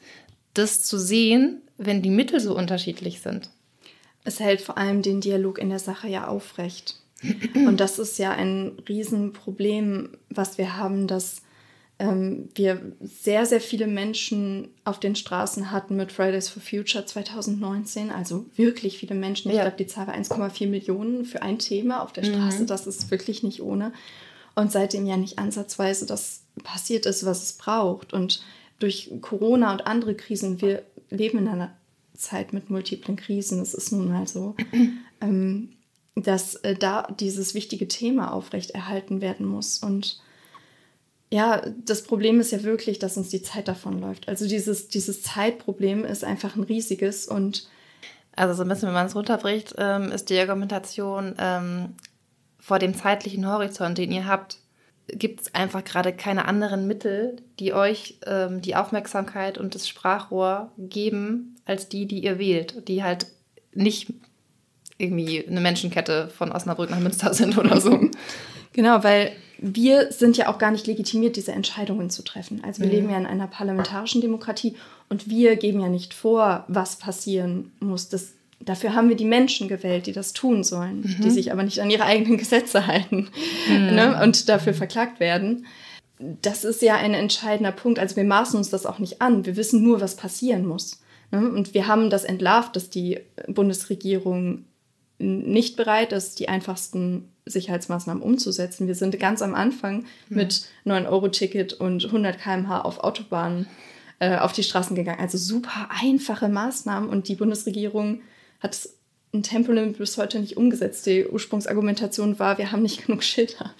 das 0.53 0.83
zu 0.83 0.97
sehen, 0.97 1.61
wenn 1.77 2.01
die 2.01 2.09
Mittel 2.09 2.39
so 2.39 2.55
unterschiedlich 2.55 3.21
sind. 3.21 3.49
Es 4.27 4.41
hält 4.41 4.59
vor 4.59 4.77
allem 4.77 5.01
den 5.01 5.21
Dialog 5.21 5.57
in 5.57 5.69
der 5.69 5.79
Sache 5.79 6.09
ja 6.09 6.27
aufrecht. 6.27 6.99
Und 7.55 7.79
das 7.79 7.97
ist 7.97 8.19
ja 8.19 8.31
ein 8.31 8.77
Riesenproblem, 8.87 10.09
was 10.29 10.57
wir 10.57 10.75
haben, 10.75 11.07
dass 11.07 11.43
ähm, 11.97 12.49
wir 12.53 12.91
sehr, 12.99 13.45
sehr 13.45 13.61
viele 13.61 13.87
Menschen 13.87 14.67
auf 14.83 14.99
den 14.99 15.15
Straßen 15.15 15.71
hatten 15.71 15.95
mit 15.95 16.11
Fridays 16.11 16.49
for 16.49 16.61
Future 16.61 17.05
2019. 17.05 18.11
Also 18.11 18.45
wirklich 18.57 18.97
viele 18.97 19.15
Menschen. 19.15 19.49
Ich 19.49 19.55
ja. 19.55 19.63
glaube, 19.63 19.77
die 19.77 19.87
Zahl 19.87 20.07
war 20.07 20.13
1,4 20.13 20.67
Millionen 20.67 21.23
für 21.23 21.41
ein 21.41 21.57
Thema 21.57 22.03
auf 22.03 22.11
der 22.11 22.25
Straße. 22.25 22.63
Mhm. 22.63 22.67
Das 22.67 22.85
ist 22.85 23.09
wirklich 23.09 23.43
nicht 23.43 23.61
ohne. 23.61 23.93
Und 24.55 24.73
seitdem 24.73 25.07
ja 25.07 25.15
nicht 25.15 25.39
ansatzweise 25.39 26.05
das 26.05 26.41
passiert 26.65 27.05
ist, 27.05 27.25
was 27.25 27.43
es 27.43 27.53
braucht. 27.53 28.11
Und 28.11 28.43
durch 28.79 29.09
Corona 29.21 29.71
und 29.71 29.87
andere 29.87 30.15
Krisen, 30.15 30.59
wir 30.59 30.83
leben 31.09 31.37
in 31.37 31.47
einer 31.47 31.71
Zeit 32.17 32.53
mit 32.53 32.69
multiplen 32.69 33.15
Krisen, 33.15 33.59
das 33.59 33.73
ist 33.73 33.91
nun 33.91 34.09
mal 34.09 34.27
so. 34.27 34.55
ähm, 35.21 35.69
dass 36.15 36.55
äh, 36.55 36.75
da 36.75 37.07
dieses 37.19 37.53
wichtige 37.53 37.87
Thema 37.87 38.33
aufrechterhalten 38.33 39.21
werden 39.21 39.45
muss. 39.45 39.79
Und 39.79 40.19
ja, 41.29 41.61
das 41.85 42.03
Problem 42.03 42.39
ist 42.39 42.51
ja 42.51 42.63
wirklich, 42.63 42.99
dass 42.99 43.17
uns 43.17 43.29
die 43.29 43.41
Zeit 43.41 43.67
davonläuft. 43.67 44.27
Also 44.27 44.47
dieses, 44.47 44.87
dieses 44.87 45.21
Zeitproblem 45.21 46.05
ist 46.05 46.23
einfach 46.23 46.55
ein 46.55 46.63
riesiges 46.63 47.27
und 47.27 47.67
also 48.35 48.53
so 48.53 48.63
ein 48.63 48.69
bisschen, 48.69 48.87
wenn 48.87 48.93
man 48.93 49.07
es 49.07 49.15
runterbricht, 49.15 49.75
ähm, 49.77 50.11
ist 50.11 50.29
die 50.29 50.39
Argumentation 50.39 51.35
ähm, 51.39 51.95
vor 52.59 52.79
dem 52.79 52.95
zeitlichen 52.95 53.47
Horizont, 53.47 53.97
den 53.97 54.11
ihr 54.11 54.25
habt, 54.25 54.59
gibt 55.07 55.41
es 55.41 55.55
einfach 55.55 55.83
gerade 55.83 56.13
keine 56.13 56.45
anderen 56.45 56.85
Mittel, 56.87 57.37
die 57.59 57.73
euch 57.73 58.19
ähm, 58.25 58.61
die 58.61 58.75
Aufmerksamkeit 58.75 59.57
und 59.57 59.73
das 59.73 59.87
Sprachrohr 59.87 60.71
geben, 60.77 61.56
als 61.67 61.89
die, 61.89 62.05
die 62.05 62.23
ihr 62.23 62.39
wählt, 62.39 62.87
die 62.87 63.03
halt 63.03 63.27
nicht 63.73 64.13
irgendwie 64.97 65.45
eine 65.47 65.61
Menschenkette 65.61 66.29
von 66.29 66.51
Osnabrück 66.51 66.89
nach 66.89 66.99
Münster 66.99 67.33
sind 67.33 67.57
oder 67.57 67.79
so. 67.79 67.99
Genau, 68.73 69.03
weil 69.03 69.31
wir 69.59 70.11
sind 70.11 70.37
ja 70.37 70.49
auch 70.49 70.59
gar 70.59 70.71
nicht 70.71 70.87
legitimiert, 70.87 71.35
diese 71.35 71.51
Entscheidungen 71.51 72.09
zu 72.09 72.23
treffen. 72.23 72.61
Also 72.63 72.81
wir 72.81 72.89
mhm. 72.89 72.93
leben 72.93 73.09
ja 73.09 73.17
in 73.17 73.25
einer 73.25 73.47
parlamentarischen 73.47 74.21
Demokratie 74.21 74.75
und 75.09 75.29
wir 75.29 75.55
geben 75.55 75.81
ja 75.81 75.89
nicht 75.89 76.13
vor, 76.13 76.63
was 76.67 76.97
passieren 76.97 77.71
muss. 77.79 78.09
Das, 78.09 78.33
dafür 78.59 78.93
haben 78.93 79.09
wir 79.09 79.15
die 79.15 79.25
Menschen 79.25 79.67
gewählt, 79.67 80.05
die 80.05 80.11
das 80.11 80.33
tun 80.33 80.63
sollen, 80.63 81.01
mhm. 81.01 81.23
die 81.23 81.31
sich 81.31 81.51
aber 81.51 81.63
nicht 81.63 81.81
an 81.81 81.89
ihre 81.89 82.03
eigenen 82.03 82.37
Gesetze 82.37 82.85
halten 82.85 83.29
mhm. 83.67 83.95
ne, 83.95 84.21
und 84.23 84.47
dafür 84.47 84.73
verklagt 84.73 85.19
werden. 85.19 85.65
Das 86.19 86.63
ist 86.63 86.81
ja 86.81 86.95
ein 86.95 87.13
entscheidender 87.13 87.71
Punkt. 87.71 87.99
Also 87.99 88.15
wir 88.15 88.25
maßen 88.25 88.57
uns 88.57 88.69
das 88.69 88.85
auch 88.85 88.99
nicht 88.99 89.21
an. 89.21 89.45
Wir 89.45 89.55
wissen 89.55 89.83
nur, 89.83 90.01
was 90.01 90.15
passieren 90.15 90.65
muss. 90.65 90.99
Ne? 91.31 91.49
Und 91.49 91.73
wir 91.73 91.87
haben 91.87 92.09
das 92.09 92.23
entlarvt, 92.23 92.75
dass 92.75 92.89
die 92.89 93.19
Bundesregierung 93.47 94.65
nicht 95.19 95.77
bereit 95.77 96.13
ist, 96.13 96.39
die 96.39 96.49
einfachsten 96.49 97.31
Sicherheitsmaßnahmen 97.45 98.21
umzusetzen. 98.21 98.87
Wir 98.87 98.95
sind 98.95 99.19
ganz 99.19 99.41
am 99.41 99.55
Anfang 99.55 100.05
mit 100.29 100.67
9-Euro-Ticket 100.85 101.73
und 101.73 102.05
100 102.05 102.37
km/h 102.39 102.81
auf 102.81 102.99
Autobahnen 102.99 103.67
äh, 104.19 104.37
auf 104.37 104.51
die 104.51 104.63
Straßen 104.63 104.95
gegangen. 104.95 105.19
Also 105.19 105.37
super 105.37 105.89
einfache 106.01 106.49
Maßnahmen 106.49 107.09
und 107.09 107.27
die 107.27 107.35
Bundesregierung 107.35 108.21
hat 108.59 108.89
ein 109.33 109.43
Tempolimit 109.43 109.97
bis 109.97 110.17
heute 110.17 110.39
nicht 110.39 110.57
umgesetzt. 110.57 111.05
Die 111.05 111.25
Ursprungsargumentation 111.25 112.39
war, 112.39 112.57
wir 112.57 112.71
haben 112.71 112.81
nicht 112.81 113.05
genug 113.05 113.23
Schilder. 113.23 113.73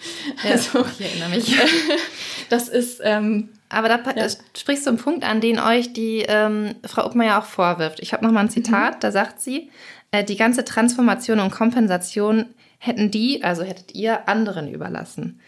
Ja, 0.44 0.50
also, 0.50 0.84
ich 0.98 1.04
erinnere 1.04 1.30
mich. 1.30 1.56
das 2.48 2.68
ist. 2.68 3.00
Ähm, 3.02 3.50
Aber 3.68 3.88
da 3.88 4.00
ja. 4.16 4.26
sprichst 4.56 4.86
du 4.86 4.90
einen 4.90 4.98
Punkt 4.98 5.24
an, 5.24 5.40
den 5.40 5.58
euch 5.58 5.92
die 5.92 6.24
ähm, 6.26 6.74
Frau 6.86 7.06
Uppmeier 7.06 7.38
auch 7.38 7.44
vorwirft. 7.44 8.00
Ich 8.00 8.12
habe 8.12 8.24
noch 8.24 8.32
mal 8.32 8.40
ein 8.40 8.50
Zitat, 8.50 8.96
mhm. 8.96 9.00
da 9.00 9.12
sagt 9.12 9.40
sie, 9.40 9.70
äh, 10.10 10.24
die 10.24 10.36
ganze 10.36 10.64
Transformation 10.64 11.40
und 11.40 11.50
Kompensation 11.50 12.46
hätten 12.78 13.10
die, 13.10 13.42
also 13.42 13.62
hättet 13.62 13.94
ihr, 13.94 14.28
anderen 14.28 14.72
überlassen. 14.72 15.40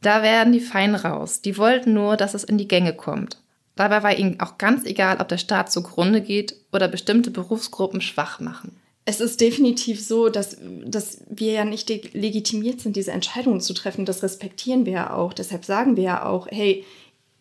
Da 0.00 0.22
wären 0.22 0.52
die 0.52 0.60
fein 0.60 0.94
raus. 0.94 1.42
Die 1.42 1.58
wollten 1.58 1.92
nur, 1.92 2.16
dass 2.16 2.34
es 2.34 2.44
in 2.44 2.58
die 2.58 2.68
Gänge 2.68 2.94
kommt. 2.94 3.38
Dabei 3.74 4.02
war 4.02 4.16
ihnen 4.16 4.40
auch 4.40 4.56
ganz 4.56 4.84
egal, 4.84 5.18
ob 5.20 5.28
der 5.28 5.38
Staat 5.38 5.70
zugrunde 5.70 6.22
geht 6.22 6.56
oder 6.72 6.88
bestimmte 6.88 7.30
Berufsgruppen 7.30 8.00
schwach 8.00 8.40
machen. 8.40 8.76
Es 9.04 9.20
ist 9.20 9.40
definitiv 9.40 10.04
so, 10.04 10.30
dass, 10.30 10.56
dass 10.84 11.22
wir 11.28 11.52
ja 11.52 11.64
nicht 11.64 11.88
legitimiert 12.14 12.80
sind, 12.80 12.96
diese 12.96 13.12
Entscheidungen 13.12 13.60
zu 13.60 13.72
treffen. 13.72 14.04
Das 14.04 14.22
respektieren 14.22 14.84
wir 14.84 14.92
ja 14.94 15.14
auch. 15.14 15.32
Deshalb 15.32 15.64
sagen 15.64 15.96
wir 15.96 16.02
ja 16.02 16.24
auch, 16.24 16.48
hey, 16.50 16.84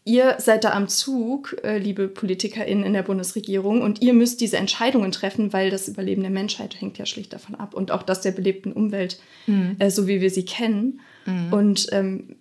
ihr 0.06 0.36
seid 0.40 0.64
da 0.64 0.72
am 0.72 0.88
Zug, 0.88 1.58
äh, 1.64 1.80
liebe 1.80 2.08
PolitikerInnen 2.08 2.86
in 2.86 2.94
der 2.94 3.04
Bundesregierung, 3.04 3.82
und 3.82 4.02
ihr 4.02 4.14
müsst 4.14 4.40
diese 4.40 4.58
Entscheidungen 4.58 5.12
treffen, 5.12 5.52
weil 5.52 5.72
das 5.72 5.88
Überleben 5.88 6.22
der 6.22 6.32
Menschheit 6.32 6.80
hängt 6.80 6.98
ja 6.98 7.06
schlicht 7.06 7.34
davon 7.34 7.56
ab 7.56 7.74
und 7.74 7.92
auch 7.92 8.04
das 8.04 8.22
der 8.22 8.32
belebten 8.32 8.72
Umwelt, 8.72 9.20
mhm. 9.48 9.76
äh, 9.80 9.90
so 9.90 10.08
wie 10.08 10.22
wir 10.22 10.30
sie 10.30 10.46
kennen. 10.46 11.02
Mhm. 11.26 11.54
Und 11.54 11.88
ähm, 11.92 12.36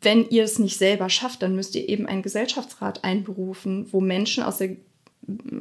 wenn 0.00 0.28
ihr 0.28 0.44
es 0.44 0.60
nicht 0.60 0.78
selber 0.78 1.10
schafft, 1.10 1.42
dann 1.42 1.56
müsst 1.56 1.74
ihr 1.74 1.88
eben 1.88 2.06
einen 2.06 2.22
Gesellschaftsrat 2.22 3.02
einberufen, 3.02 3.86
wo 3.90 4.00
Menschen 4.00 4.44
aus 4.44 4.58
der, 4.58 4.76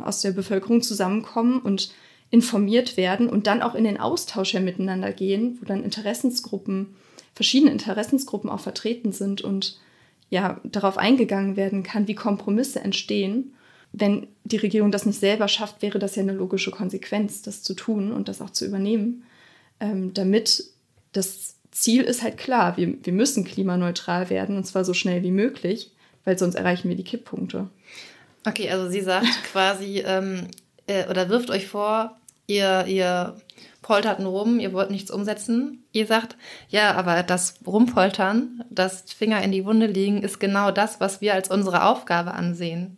aus 0.03 0.21
der 0.21 0.31
Bevölkerung 0.31 0.83
zusammenkommen 0.83 1.59
und 1.59 1.91
informiert 2.29 2.95
werden 2.95 3.27
und 3.27 3.47
dann 3.47 3.63
auch 3.63 3.73
in 3.73 3.85
den 3.85 3.99
Austausch 3.99 4.53
ja 4.53 4.59
miteinander 4.59 5.11
gehen, 5.13 5.57
wo 5.59 5.65
dann 5.65 5.83
Interessensgruppen, 5.83 6.95
verschiedene 7.33 7.71
Interessensgruppen 7.71 8.49
auch 8.51 8.59
vertreten 8.59 9.11
sind 9.13 9.41
und 9.41 9.79
ja 10.29 10.59
darauf 10.63 10.97
eingegangen 10.97 11.55
werden 11.55 11.83
kann, 11.83 12.07
wie 12.07 12.15
Kompromisse 12.15 12.79
entstehen. 12.81 13.53
Wenn 13.93 14.27
die 14.43 14.57
Regierung 14.57 14.91
das 14.91 15.05
nicht 15.05 15.19
selber 15.19 15.47
schafft, 15.47 15.81
wäre 15.81 15.99
das 15.99 16.15
ja 16.15 16.23
eine 16.23 16.33
logische 16.33 16.71
Konsequenz, 16.71 17.41
das 17.41 17.63
zu 17.63 17.73
tun 17.73 18.11
und 18.11 18.27
das 18.27 18.41
auch 18.41 18.49
zu 18.49 18.65
übernehmen, 18.65 19.23
ähm, 19.79 20.13
damit 20.13 20.65
das 21.13 21.55
Ziel 21.71 22.03
ist 22.03 22.23
halt 22.23 22.37
klar, 22.37 22.77
wir, 22.77 22.93
wir 23.03 23.13
müssen 23.13 23.43
klimaneutral 23.43 24.29
werden 24.29 24.57
und 24.57 24.65
zwar 24.65 24.83
so 24.83 24.93
schnell 24.93 25.23
wie 25.23 25.31
möglich, 25.31 25.91
weil 26.25 26.37
sonst 26.37 26.55
erreichen 26.55 26.89
wir 26.89 26.95
die 26.95 27.03
Kipppunkte. 27.03 27.69
Okay, 28.45 28.69
also 28.69 28.89
sie 28.89 29.01
sagt 29.01 29.43
quasi 29.51 30.03
ähm, 30.05 30.47
äh, 30.87 31.07
oder 31.09 31.29
wirft 31.29 31.49
euch 31.49 31.67
vor, 31.67 32.17
ihr, 32.47 32.85
ihr 32.87 33.35
poltert 33.81 34.19
nur 34.19 34.31
rum, 34.31 34.59
ihr 34.59 34.73
wollt 34.73 34.91
nichts 34.91 35.11
umsetzen. 35.11 35.83
Ihr 35.91 36.07
sagt, 36.07 36.35
ja, 36.69 36.93
aber 36.93 37.23
das 37.23 37.59
Rumpoltern, 37.65 38.63
das 38.69 39.03
Finger 39.13 39.41
in 39.43 39.51
die 39.51 39.65
Wunde 39.65 39.85
legen, 39.85 40.23
ist 40.23 40.39
genau 40.39 40.71
das, 40.71 40.99
was 40.99 41.21
wir 41.21 41.33
als 41.33 41.49
unsere 41.49 41.85
Aufgabe 41.85 42.33
ansehen. 42.33 42.97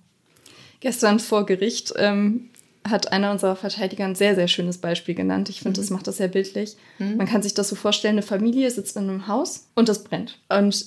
Gestern 0.79 1.19
vor 1.19 1.45
Gericht 1.45 1.93
ähm, 1.97 2.49
hat 2.87 3.11
einer 3.11 3.31
unserer 3.31 3.55
Verteidiger 3.55 4.05
ein 4.05 4.15
sehr, 4.15 4.35
sehr 4.35 4.47
schönes 4.47 4.77
Beispiel 4.77 5.13
genannt. 5.13 5.49
Ich 5.49 5.59
finde, 5.61 5.79
mhm. 5.79 5.83
das 5.83 5.89
macht 5.91 6.07
das 6.07 6.17
sehr 6.17 6.29
bildlich. 6.29 6.77
Mhm. 6.97 7.17
Man 7.17 7.27
kann 7.27 7.43
sich 7.43 7.53
das 7.53 7.69
so 7.69 7.75
vorstellen, 7.75 8.15
eine 8.15 8.21
Familie 8.21 8.71
sitzt 8.71 8.95
in 8.95 9.03
einem 9.03 9.27
Haus 9.27 9.67
und 9.75 9.89
das 9.89 10.03
brennt. 10.03 10.39
Und 10.47 10.85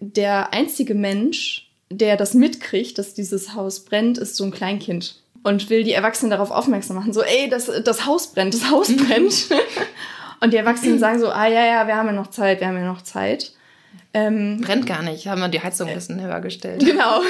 der 0.00 0.52
einzige 0.52 0.94
Mensch, 0.94 1.70
der 1.90 2.16
das 2.16 2.34
mitkriegt, 2.34 2.98
dass 2.98 3.14
dieses 3.14 3.54
Haus 3.54 3.84
brennt, 3.84 4.16
ist 4.16 4.36
so 4.36 4.44
ein 4.44 4.50
Kleinkind 4.50 5.21
und 5.42 5.70
will 5.70 5.84
die 5.84 5.92
Erwachsenen 5.92 6.30
darauf 6.30 6.50
aufmerksam 6.50 6.96
machen. 6.96 7.12
So, 7.12 7.22
ey, 7.22 7.48
das, 7.48 7.70
das 7.84 8.06
Haus 8.06 8.32
brennt, 8.32 8.54
das 8.54 8.70
Haus 8.70 8.94
brennt. 8.94 9.46
und 10.40 10.52
die 10.52 10.56
Erwachsenen 10.56 10.98
sagen 10.98 11.18
so, 11.18 11.30
ah 11.30 11.46
ja, 11.46 11.64
ja, 11.64 11.86
wir 11.86 11.96
haben 11.96 12.06
ja 12.06 12.12
noch 12.12 12.30
Zeit, 12.30 12.60
wir 12.60 12.68
haben 12.68 12.76
ja 12.76 12.86
noch 12.86 13.02
Zeit. 13.02 13.52
Ähm, 14.14 14.60
Brennt 14.60 14.86
gar 14.86 15.02
nicht, 15.02 15.26
haben 15.26 15.40
wir 15.40 15.48
die 15.48 15.62
Heizung 15.62 15.88
ein 15.88 15.94
bisschen 15.94 16.20
höher 16.20 16.40
gestellt. 16.40 16.84
Genau. 16.92 17.22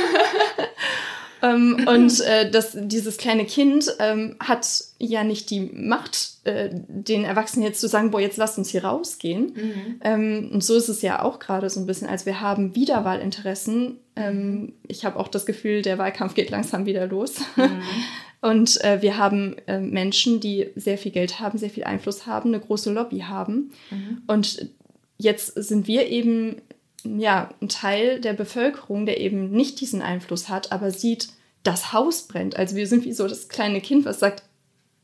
ähm, 1.42 1.86
und 1.86 2.20
äh, 2.20 2.50
das, 2.50 2.72
dieses 2.74 3.16
kleine 3.16 3.44
Kind 3.44 3.86
ähm, 4.00 4.36
hat 4.40 4.66
ja 4.98 5.22
nicht 5.22 5.50
die 5.50 5.60
Macht, 5.60 6.38
äh, 6.44 6.70
den 6.72 7.24
Erwachsenen 7.24 7.64
jetzt 7.64 7.80
zu 7.80 7.88
sagen, 7.88 8.10
boah, 8.10 8.20
jetzt 8.20 8.36
lasst 8.36 8.58
uns 8.58 8.70
hier 8.70 8.84
rausgehen. 8.84 9.52
Mhm. 9.54 10.00
Ähm, 10.02 10.50
und 10.52 10.64
so 10.64 10.76
ist 10.76 10.88
es 10.88 11.02
ja 11.02 11.22
auch 11.22 11.38
gerade 11.38 11.70
so 11.70 11.78
ein 11.78 11.86
bisschen, 11.86 12.08
als 12.08 12.26
wir 12.26 12.40
haben 12.40 12.74
Wiederwahlinteressen. 12.74 13.98
Ähm, 14.16 14.74
ich 14.86 15.04
habe 15.04 15.18
auch 15.18 15.28
das 15.28 15.46
Gefühl, 15.46 15.82
der 15.82 15.98
Wahlkampf 15.98 16.34
geht 16.34 16.50
langsam 16.50 16.86
wieder 16.86 17.06
los. 17.06 17.40
Mhm. 17.56 17.82
Und 18.42 18.82
äh, 18.82 19.00
wir 19.02 19.18
haben 19.18 19.56
äh, 19.68 19.78
Menschen, 19.78 20.40
die 20.40 20.68
sehr 20.74 20.98
viel 20.98 21.12
Geld 21.12 21.38
haben, 21.38 21.58
sehr 21.58 21.70
viel 21.70 21.84
Einfluss 21.84 22.26
haben, 22.26 22.48
eine 22.50 22.60
große 22.60 22.92
Lobby 22.92 23.20
haben. 23.20 23.72
Mhm. 23.90 24.22
Und 24.26 24.68
jetzt 25.16 25.54
sind 25.54 25.86
wir 25.86 26.08
eben 26.08 26.60
ja, 27.04 27.50
ein 27.60 27.68
Teil 27.68 28.20
der 28.20 28.32
Bevölkerung, 28.32 29.06
der 29.06 29.20
eben 29.20 29.50
nicht 29.50 29.80
diesen 29.80 30.02
Einfluss 30.02 30.48
hat, 30.48 30.72
aber 30.72 30.90
sieht, 30.90 31.28
das 31.62 31.92
Haus 31.92 32.26
brennt. 32.26 32.56
Also 32.56 32.74
wir 32.74 32.86
sind 32.86 33.04
wie 33.04 33.12
so 33.12 33.28
das 33.28 33.48
kleine 33.48 33.80
Kind, 33.80 34.04
was 34.04 34.18
sagt, 34.18 34.42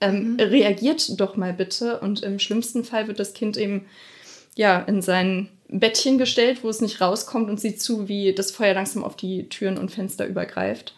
ähm, 0.01 0.33
mhm. 0.33 0.41
reagiert 0.41 1.21
doch 1.21 1.37
mal 1.37 1.53
bitte. 1.53 2.01
Und 2.01 2.23
im 2.23 2.39
schlimmsten 2.39 2.85
Fall 2.85 3.07
wird 3.09 3.21
das 3.21 3.35
Kind 3.35 3.57
eben 3.57 3.87
ja 4.57 4.81
in 4.81 5.03
sein 5.03 5.49
Bettchen 5.69 6.19
gestellt, 6.19 6.63
wo 6.63 6.69
es 6.69 6.81
nicht 6.81 7.01
rauskommt 7.01 7.51
und 7.51 7.61
sieht 7.61 7.81
zu, 7.81 8.09
wie 8.09 8.35
das 8.35 8.51
Feuer 8.51 8.75
langsam 8.75 9.05
auf 9.05 9.17
die 9.17 9.49
Türen 9.49 9.79
und 9.79 9.91
Fenster 9.91 10.27
übergreift. 10.27 10.95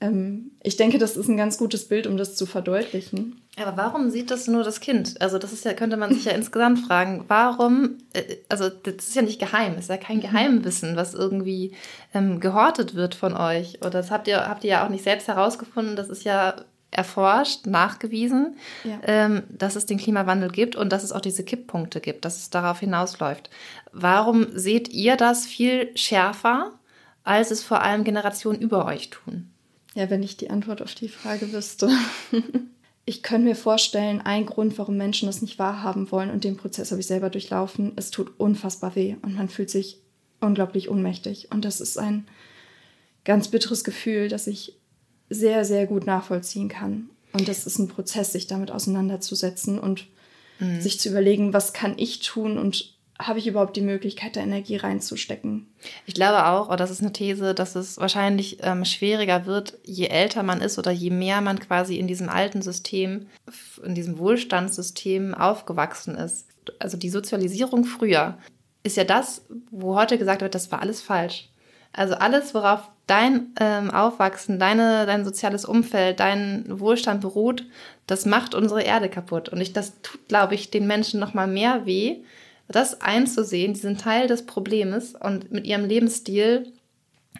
Ähm, 0.00 0.52
ich 0.62 0.76
denke, 0.76 0.98
das 0.98 1.16
ist 1.16 1.28
ein 1.28 1.36
ganz 1.36 1.58
gutes 1.58 1.88
Bild, 1.88 2.06
um 2.06 2.16
das 2.16 2.34
zu 2.34 2.46
verdeutlichen. 2.46 3.40
Aber 3.58 3.76
warum 3.76 4.10
sieht 4.10 4.30
das 4.30 4.46
nur 4.46 4.62
das 4.62 4.80
Kind? 4.80 5.20
Also 5.20 5.38
das 5.38 5.52
ist 5.52 5.64
ja, 5.64 5.74
könnte 5.74 5.96
man 5.96 6.14
sich 6.14 6.24
ja 6.24 6.32
insgesamt 6.36 6.86
fragen, 6.86 7.24
warum, 7.28 7.98
äh, 8.14 8.36
also 8.48 8.68
das 8.68 9.08
ist 9.08 9.16
ja 9.16 9.22
nicht 9.22 9.40
geheim, 9.40 9.76
ist 9.76 9.90
ja 9.90 9.96
kein 9.96 10.18
mhm. 10.18 10.22
Geheimwissen, 10.22 10.96
was 10.96 11.14
irgendwie 11.14 11.72
ähm, 12.14 12.40
gehortet 12.40 12.94
wird 12.94 13.14
von 13.14 13.36
euch. 13.36 13.78
Oder 13.80 13.90
das 13.90 14.10
habt 14.10 14.28
ihr, 14.28 14.48
habt 14.48 14.64
ihr 14.64 14.70
ja 14.70 14.86
auch 14.86 14.90
nicht 14.90 15.04
selbst 15.04 15.28
herausgefunden, 15.28 15.96
das 15.96 16.08
ist 16.08 16.24
ja 16.24 16.56
erforscht, 16.90 17.66
nachgewiesen, 17.66 18.56
ja. 18.84 19.00
ähm, 19.04 19.44
dass 19.48 19.76
es 19.76 19.86
den 19.86 19.98
Klimawandel 19.98 20.50
gibt 20.50 20.76
und 20.76 20.90
dass 20.90 21.04
es 21.04 21.12
auch 21.12 21.20
diese 21.20 21.44
Kipppunkte 21.44 22.00
gibt, 22.00 22.24
dass 22.24 22.38
es 22.38 22.50
darauf 22.50 22.80
hinausläuft. 22.80 23.50
Warum 23.92 24.46
seht 24.58 24.88
ihr 24.88 25.16
das 25.16 25.46
viel 25.46 25.96
schärfer, 25.96 26.72
als 27.22 27.50
es 27.50 27.62
vor 27.62 27.82
allem 27.82 28.04
Generationen 28.04 28.60
über 28.60 28.86
euch 28.86 29.10
tun? 29.10 29.50
Ja, 29.94 30.10
wenn 30.10 30.22
ich 30.22 30.36
die 30.36 30.50
Antwort 30.50 30.82
auf 30.82 30.94
die 30.94 31.08
Frage 31.08 31.52
wüsste. 31.52 31.90
ich 33.04 33.22
könnte 33.22 33.48
mir 33.48 33.56
vorstellen, 33.56 34.20
ein 34.20 34.46
Grund, 34.46 34.78
warum 34.78 34.96
Menschen 34.96 35.26
das 35.26 35.42
nicht 35.42 35.58
wahrhaben 35.58 36.10
wollen, 36.10 36.30
und 36.30 36.44
den 36.44 36.56
Prozess 36.56 36.90
habe 36.90 37.00
ich 37.00 37.06
selber 37.06 37.30
durchlaufen, 37.30 37.92
es 37.96 38.10
tut 38.10 38.38
unfassbar 38.38 38.94
weh 38.94 39.16
und 39.22 39.34
man 39.34 39.48
fühlt 39.48 39.70
sich 39.70 39.98
unglaublich 40.40 40.88
ohnmächtig. 40.88 41.50
Und 41.50 41.64
das 41.64 41.80
ist 41.80 41.98
ein 41.98 42.26
ganz 43.24 43.48
bitteres 43.48 43.84
Gefühl, 43.84 44.28
das 44.28 44.46
ich 44.46 44.79
sehr, 45.30 45.64
sehr 45.64 45.86
gut 45.86 46.06
nachvollziehen 46.06 46.68
kann. 46.68 47.08
Und 47.32 47.48
das 47.48 47.66
ist 47.66 47.78
ein 47.78 47.88
Prozess, 47.88 48.32
sich 48.32 48.48
damit 48.48 48.70
auseinanderzusetzen 48.70 49.78
und 49.78 50.08
mhm. 50.58 50.80
sich 50.80 51.00
zu 51.00 51.08
überlegen, 51.08 51.52
was 51.52 51.72
kann 51.72 51.94
ich 51.96 52.18
tun 52.20 52.58
und 52.58 52.98
habe 53.18 53.38
ich 53.38 53.46
überhaupt 53.46 53.76
die 53.76 53.82
Möglichkeit, 53.82 54.36
da 54.36 54.40
Energie 54.40 54.76
reinzustecken? 54.76 55.66
Ich 56.06 56.14
glaube 56.14 56.46
auch, 56.46 56.68
oder 56.68 56.78
das 56.78 56.90
ist 56.90 57.02
eine 57.02 57.12
These, 57.12 57.54
dass 57.54 57.74
es 57.76 57.98
wahrscheinlich 57.98 58.58
ähm, 58.62 58.84
schwieriger 58.84 59.46
wird, 59.46 59.78
je 59.84 60.06
älter 60.06 60.42
man 60.42 60.60
ist 60.60 60.78
oder 60.78 60.90
je 60.90 61.10
mehr 61.10 61.40
man 61.40 61.58
quasi 61.58 61.96
in 61.96 62.06
diesem 62.06 62.28
alten 62.28 62.62
System, 62.62 63.26
in 63.84 63.94
diesem 63.94 64.18
Wohlstandssystem 64.18 65.34
aufgewachsen 65.34 66.14
ist. 66.14 66.46
Also 66.78 66.96
die 66.96 67.10
Sozialisierung 67.10 67.84
früher 67.84 68.38
ist 68.82 68.96
ja 68.96 69.04
das, 69.04 69.42
wo 69.70 69.96
heute 69.96 70.16
gesagt 70.16 70.40
wird, 70.40 70.54
das 70.54 70.72
war 70.72 70.80
alles 70.80 71.02
falsch. 71.02 71.50
Also 71.92 72.14
alles, 72.14 72.54
worauf 72.54 72.90
dein 73.10 73.48
ähm, 73.58 73.90
Aufwachsen, 73.90 74.60
deine, 74.60 75.04
dein 75.04 75.24
soziales 75.24 75.64
Umfeld, 75.64 76.20
dein 76.20 76.64
Wohlstand 76.68 77.20
beruht, 77.20 77.64
das 78.06 78.24
macht 78.24 78.54
unsere 78.54 78.82
Erde 78.82 79.08
kaputt. 79.08 79.48
Und 79.48 79.60
ich, 79.60 79.72
das 79.72 80.00
tut, 80.02 80.28
glaube 80.28 80.54
ich, 80.54 80.70
den 80.70 80.86
Menschen 80.86 81.18
noch 81.18 81.34
mal 81.34 81.48
mehr 81.48 81.86
weh, 81.86 82.18
das 82.68 83.00
einzusehen, 83.00 83.74
die 83.74 83.80
sind 83.80 84.00
Teil 84.00 84.28
des 84.28 84.46
Problems 84.46 85.16
und 85.16 85.50
mit 85.50 85.66
ihrem 85.66 85.86
Lebensstil 85.86 86.72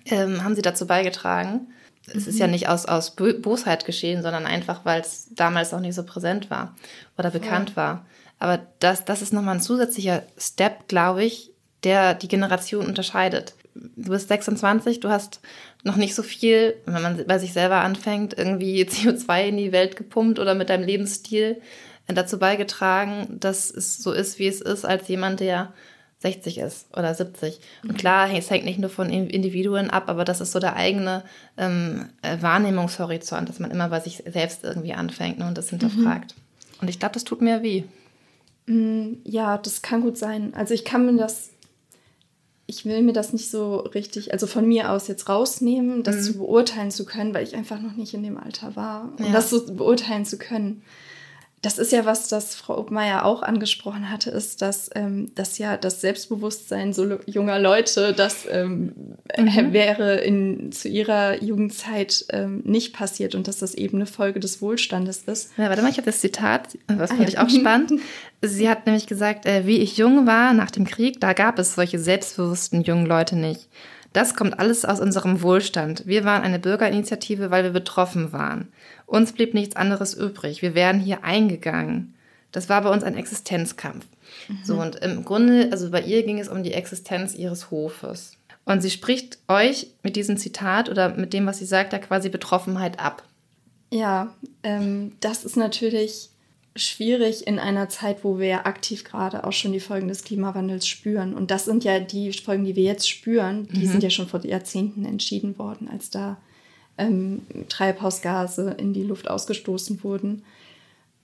ähm, 0.07 0.43
haben 0.43 0.57
sie 0.57 0.63
dazu 0.63 0.89
beigetragen. 0.89 1.69
Mhm. 2.09 2.19
Es 2.19 2.27
ist 2.27 2.41
ja 2.41 2.47
mhm. 2.47 2.53
nicht 2.53 2.69
aus, 2.69 2.87
aus 2.87 3.15
Bosheit 3.15 3.85
geschehen, 3.85 4.23
sondern 4.23 4.47
einfach, 4.47 4.85
weil 4.85 5.01
es 5.01 5.29
damals 5.31 5.73
auch 5.73 5.81
nicht 5.81 5.95
so 5.95 6.03
präsent 6.03 6.51
war 6.51 6.75
oder 7.17 7.31
bekannt 7.31 7.71
ja. 7.71 7.77
war. 7.77 8.07
Aber 8.41 8.59
das, 8.81 9.05
das 9.05 9.23
ist 9.23 9.33
nochmal 9.33 9.57
ein 9.57 9.61
zusätzlicher 9.61 10.25
Step, 10.37 10.89
glaube 10.89 11.23
ich, 11.23 11.53
der 11.85 12.15
die 12.15 12.29
Generation 12.29 12.87
unterscheidet. 12.87 13.55
Du 13.75 14.11
bist 14.11 14.29
26, 14.29 15.01
du 15.01 15.09
hast 15.09 15.41
noch 15.85 15.97
nicht 15.97 16.15
so 16.15 16.23
viel, 16.23 16.75
wenn 16.87 17.03
man 17.03 17.25
bei 17.27 17.39
sich 17.39 17.53
selber 17.53 17.83
anfängt, 17.83 18.37
irgendwie 18.37 18.85
CO2 18.89 19.49
in 19.49 19.57
die 19.57 19.73
Welt 19.73 19.97
gepumpt 19.97 20.39
oder 20.39 20.55
mit 20.55 20.71
deinem 20.71 20.85
Lebensstil 20.85 21.61
dazu 22.07 22.39
beigetragen, 22.39 23.39
dass 23.39 23.71
es 23.71 24.03
so 24.03 24.13
ist, 24.13 24.39
wie 24.39 24.49
es 24.49 24.61
ist, 24.61 24.85
als 24.85 25.07
jemand, 25.09 25.41
der 25.41 25.73
60 26.21 26.59
ist 26.59 26.87
oder 26.97 27.15
70. 27.15 27.61
Und 27.83 27.97
klar, 27.97 28.29
es 28.33 28.51
hängt 28.51 28.67
nicht 28.67 28.79
nur 28.79 28.91
von 28.91 29.11
Individuen 29.11 29.89
ab, 29.89 30.05
aber 30.09 30.25
das 30.25 30.41
ist 30.41 30.53
so 30.53 30.59
der 30.59 30.77
eigene 30.77 31.25
ähm, 31.57 32.11
äh, 32.23 32.37
Wahrnehmungshorizont, 32.41 33.49
dass 33.49 33.59
man 33.59 33.71
immer 33.71 33.89
bei 33.89 34.01
sich 34.01 34.23
selbst 34.31 34.63
irgendwie 34.63 34.93
anfängt 34.93 35.39
ne, 35.39 35.47
und 35.47 35.57
das 35.57 35.71
hinterfragt. 35.71 36.35
Mhm. 36.37 36.83
Und 36.83 36.91
ich 36.91 36.99
glaube, 36.99 37.15
das 37.15 37.25
tut 37.25 37.41
mir 37.41 37.63
weh. 37.63 37.85
Mm, 38.67 39.15
ja, 39.25 39.57
das 39.57 39.81
kann 39.81 40.03
gut 40.03 40.19
sein. 40.19 40.53
Also 40.55 40.75
ich 40.75 40.85
kann 40.85 41.07
mir 41.07 41.17
das, 41.17 41.51
ich 42.71 42.85
will 42.85 43.03
mir 43.03 43.13
das 43.13 43.33
nicht 43.33 43.51
so 43.51 43.79
richtig, 43.79 44.33
also 44.33 44.47
von 44.47 44.67
mir 44.67 44.93
aus 44.93 45.09
jetzt 45.09 45.29
rausnehmen, 45.29 46.05
das 46.05 46.17
mhm. 46.17 46.23
zu 46.23 46.39
beurteilen 46.39 46.91
zu 46.93 47.05
können, 47.05 47.35
weil 47.35 47.43
ich 47.43 47.57
einfach 47.57 47.81
noch 47.81 47.97
nicht 47.97 48.15
in 48.15 48.23
dem 48.23 48.39
Alter 48.39 48.77
war, 48.77 49.13
um 49.19 49.27
ja. 49.27 49.33
das 49.33 49.51
so 49.51 49.67
beurteilen 49.75 50.25
zu 50.25 50.39
können 50.39 50.83
das 51.63 51.79
ist 51.79 51.93
ja 51.93 52.07
was, 52.07 52.29
das 52.29 52.55
Frau 52.55 52.79
Obmeier 52.79 53.27
auch 53.27 53.43
angesprochen 53.43 54.11
hatte, 54.11 54.31
ist, 54.31 54.63
dass 54.63 54.89
ähm, 54.95 55.31
das 55.35 55.59
ja 55.59 55.77
das 55.77 56.01
Selbstbewusstsein 56.01 56.95
so 56.95 57.19
junger 57.27 57.59
Leute, 57.59 58.15
das 58.15 58.47
ähm, 58.51 58.95
mhm. 59.37 59.73
wäre 59.75 60.17
in, 60.17 60.73
zu 60.73 60.89
ihrer 60.89 61.43
Jugendzeit 61.43 62.25
ähm, 62.31 62.63
nicht 62.65 62.95
passiert 62.95 63.35
und 63.35 63.47
dass 63.47 63.59
das 63.59 63.75
eben 63.75 63.99
eine 63.99 64.07
Folge 64.07 64.41
des 64.41 64.63
Wohlstandes 64.63 65.25
ist. 65.27 65.51
Ja, 65.59 65.69
warte 65.69 65.83
mal, 65.83 65.91
ich 65.91 65.99
habe 65.99 66.07
das 66.07 66.21
Zitat, 66.21 66.79
das 66.87 67.11
ah, 67.11 67.15
fand 67.15 67.21
ja. 67.21 67.29
ich 67.29 67.39
auch 67.39 67.51
spannend. 67.51 67.93
Sie 68.43 68.71
hat 68.71 68.87
nämlich 68.87 69.07
gesagt, 69.07 69.45
äh, 69.45 69.67
wie 69.67 69.81
ich 69.81 69.99
jung 69.99 70.27
war 70.27 70.55
nach 70.55 70.71
dem 70.71 70.87
Krieg, 70.87 71.21
da 71.21 71.35
gab 71.35 71.59
es 71.59 71.75
solche 71.75 71.99
selbstbewussten 71.99 72.83
jungen 72.83 73.05
Leute 73.05 73.37
nicht. 73.37 73.69
Das 74.13 74.35
kommt 74.35 74.59
alles 74.59 74.85
aus 74.85 75.01
unserem 75.01 75.43
Wohlstand. 75.43 76.07
Wir 76.07 76.25
waren 76.25 76.43
eine 76.43 76.59
Bürgerinitiative, 76.59 77.51
weil 77.51 77.63
wir 77.63 77.71
betroffen 77.71 78.33
waren. 78.33 78.69
Uns 79.07 79.33
blieb 79.33 79.55
nichts 79.55 79.77
anderes 79.77 80.15
übrig. 80.15 80.63
Wir 80.63 80.75
wären 80.75 80.99
hier 80.99 81.23
eingegangen. 81.23 82.15
Das 82.51 82.69
war 82.69 82.83
bei 82.83 82.91
uns 82.91 83.05
ein 83.05 83.17
Existenzkampf. 83.17 84.05
Mhm. 84.49 84.59
So, 84.65 84.81
und 84.81 84.97
im 84.97 85.25
Grunde, 85.25 85.69
also 85.71 85.91
bei 85.91 86.03
ihr 86.03 86.25
ging 86.25 86.41
es 86.41 86.49
um 86.49 86.63
die 86.63 86.73
Existenz 86.73 87.35
ihres 87.35 87.71
Hofes. 87.71 88.33
Und 88.65 88.83
sie 88.83 88.91
spricht 88.91 89.39
euch 89.49 89.89
mit 90.03 90.17
diesem 90.17 90.37
Zitat 90.37 90.89
oder 90.89 91.11
mit 91.11 91.33
dem, 91.33 91.47
was 91.47 91.59
sie 91.59 91.65
sagt, 91.65 91.93
da 91.93 91.99
quasi 91.99 92.29
Betroffenheit 92.29 92.99
ab. 92.99 93.23
Ja, 93.93 94.35
ähm, 94.63 95.13
das 95.21 95.45
ist 95.45 95.57
natürlich 95.57 96.30
schwierig 96.77 97.47
in 97.47 97.59
einer 97.59 97.89
Zeit, 97.89 98.23
wo 98.25 98.39
wir 98.39 98.47
ja 98.47 98.65
aktiv 98.65 99.05
gerade 99.05 99.45
auch 99.45 99.53
schon 99.53 99.73
die 99.73 99.81
Folgen 99.81 100.09
des 100.09 100.23
Klimawandels 100.23 100.87
spüren. 100.87 101.35
Und 101.35 101.51
das 101.51 101.65
sind 101.65 101.85
ja 101.85 101.99
die 101.99 102.33
Folgen, 102.33 102.65
die 102.65 102.77
wir 102.77 102.85
jetzt 102.85 103.09
spüren, 103.09 103.69
die 103.73 103.87
mhm. 103.87 103.91
sind 103.91 104.03
ja 104.03 104.11
schon 104.11 104.29
vor 104.29 104.45
Jahrzehnten 104.45 105.05
entschieden 105.05 105.59
worden, 105.59 105.89
als 105.89 106.11
da 106.11 106.41
ähm, 106.97 107.43
Treibhausgase 107.69 108.77
in 108.79 108.93
die 108.93 109.03
Luft 109.03 109.29
ausgestoßen 109.29 110.05
wurden. 110.05 110.45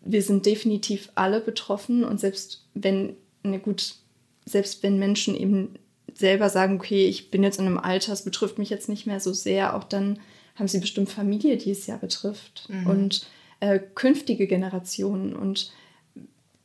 Wir 0.00 0.22
sind 0.22 0.46
definitiv 0.46 1.10
alle 1.14 1.40
betroffen 1.40 2.04
und 2.04 2.18
selbst 2.18 2.64
wenn, 2.74 3.14
ne 3.42 3.58
gut, 3.58 3.96
selbst 4.44 4.82
wenn 4.82 4.98
Menschen 4.98 5.36
eben 5.36 5.74
selber 6.14 6.48
sagen, 6.48 6.76
okay, 6.76 7.06
ich 7.06 7.30
bin 7.30 7.42
jetzt 7.42 7.58
in 7.58 7.66
einem 7.66 7.78
Alter, 7.78 8.12
es 8.12 8.22
betrifft 8.22 8.58
mich 8.58 8.70
jetzt 8.70 8.88
nicht 8.88 9.06
mehr 9.06 9.20
so 9.20 9.32
sehr, 9.32 9.76
auch 9.76 9.84
dann 9.84 10.18
haben 10.54 10.68
sie 10.68 10.78
bestimmt 10.78 11.10
Familie, 11.10 11.56
die 11.56 11.70
es 11.70 11.86
ja 11.86 11.96
betrifft. 11.96 12.68
Mhm. 12.68 12.86
Und 12.86 13.26
äh, 13.60 13.78
künftige 13.78 14.46
Generationen. 14.46 15.34
Und 15.34 15.72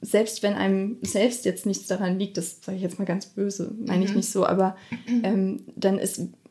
selbst 0.02 0.44
wenn 0.44 0.54
einem 0.54 0.98
selbst 1.02 1.46
jetzt 1.46 1.66
nichts 1.66 1.88
daran 1.88 2.18
liegt, 2.20 2.38
das 2.38 2.60
sage 2.62 2.78
ich 2.78 2.84
jetzt 2.84 3.00
mal 3.00 3.06
ganz 3.06 3.28
böse, 3.28 3.74
meine 3.86 4.00
mhm. 4.00 4.06
ich 4.06 4.16
nicht 4.16 4.30
so, 4.30 4.46
aber 4.46 4.76
ähm, 5.24 5.64
dann 5.76 6.00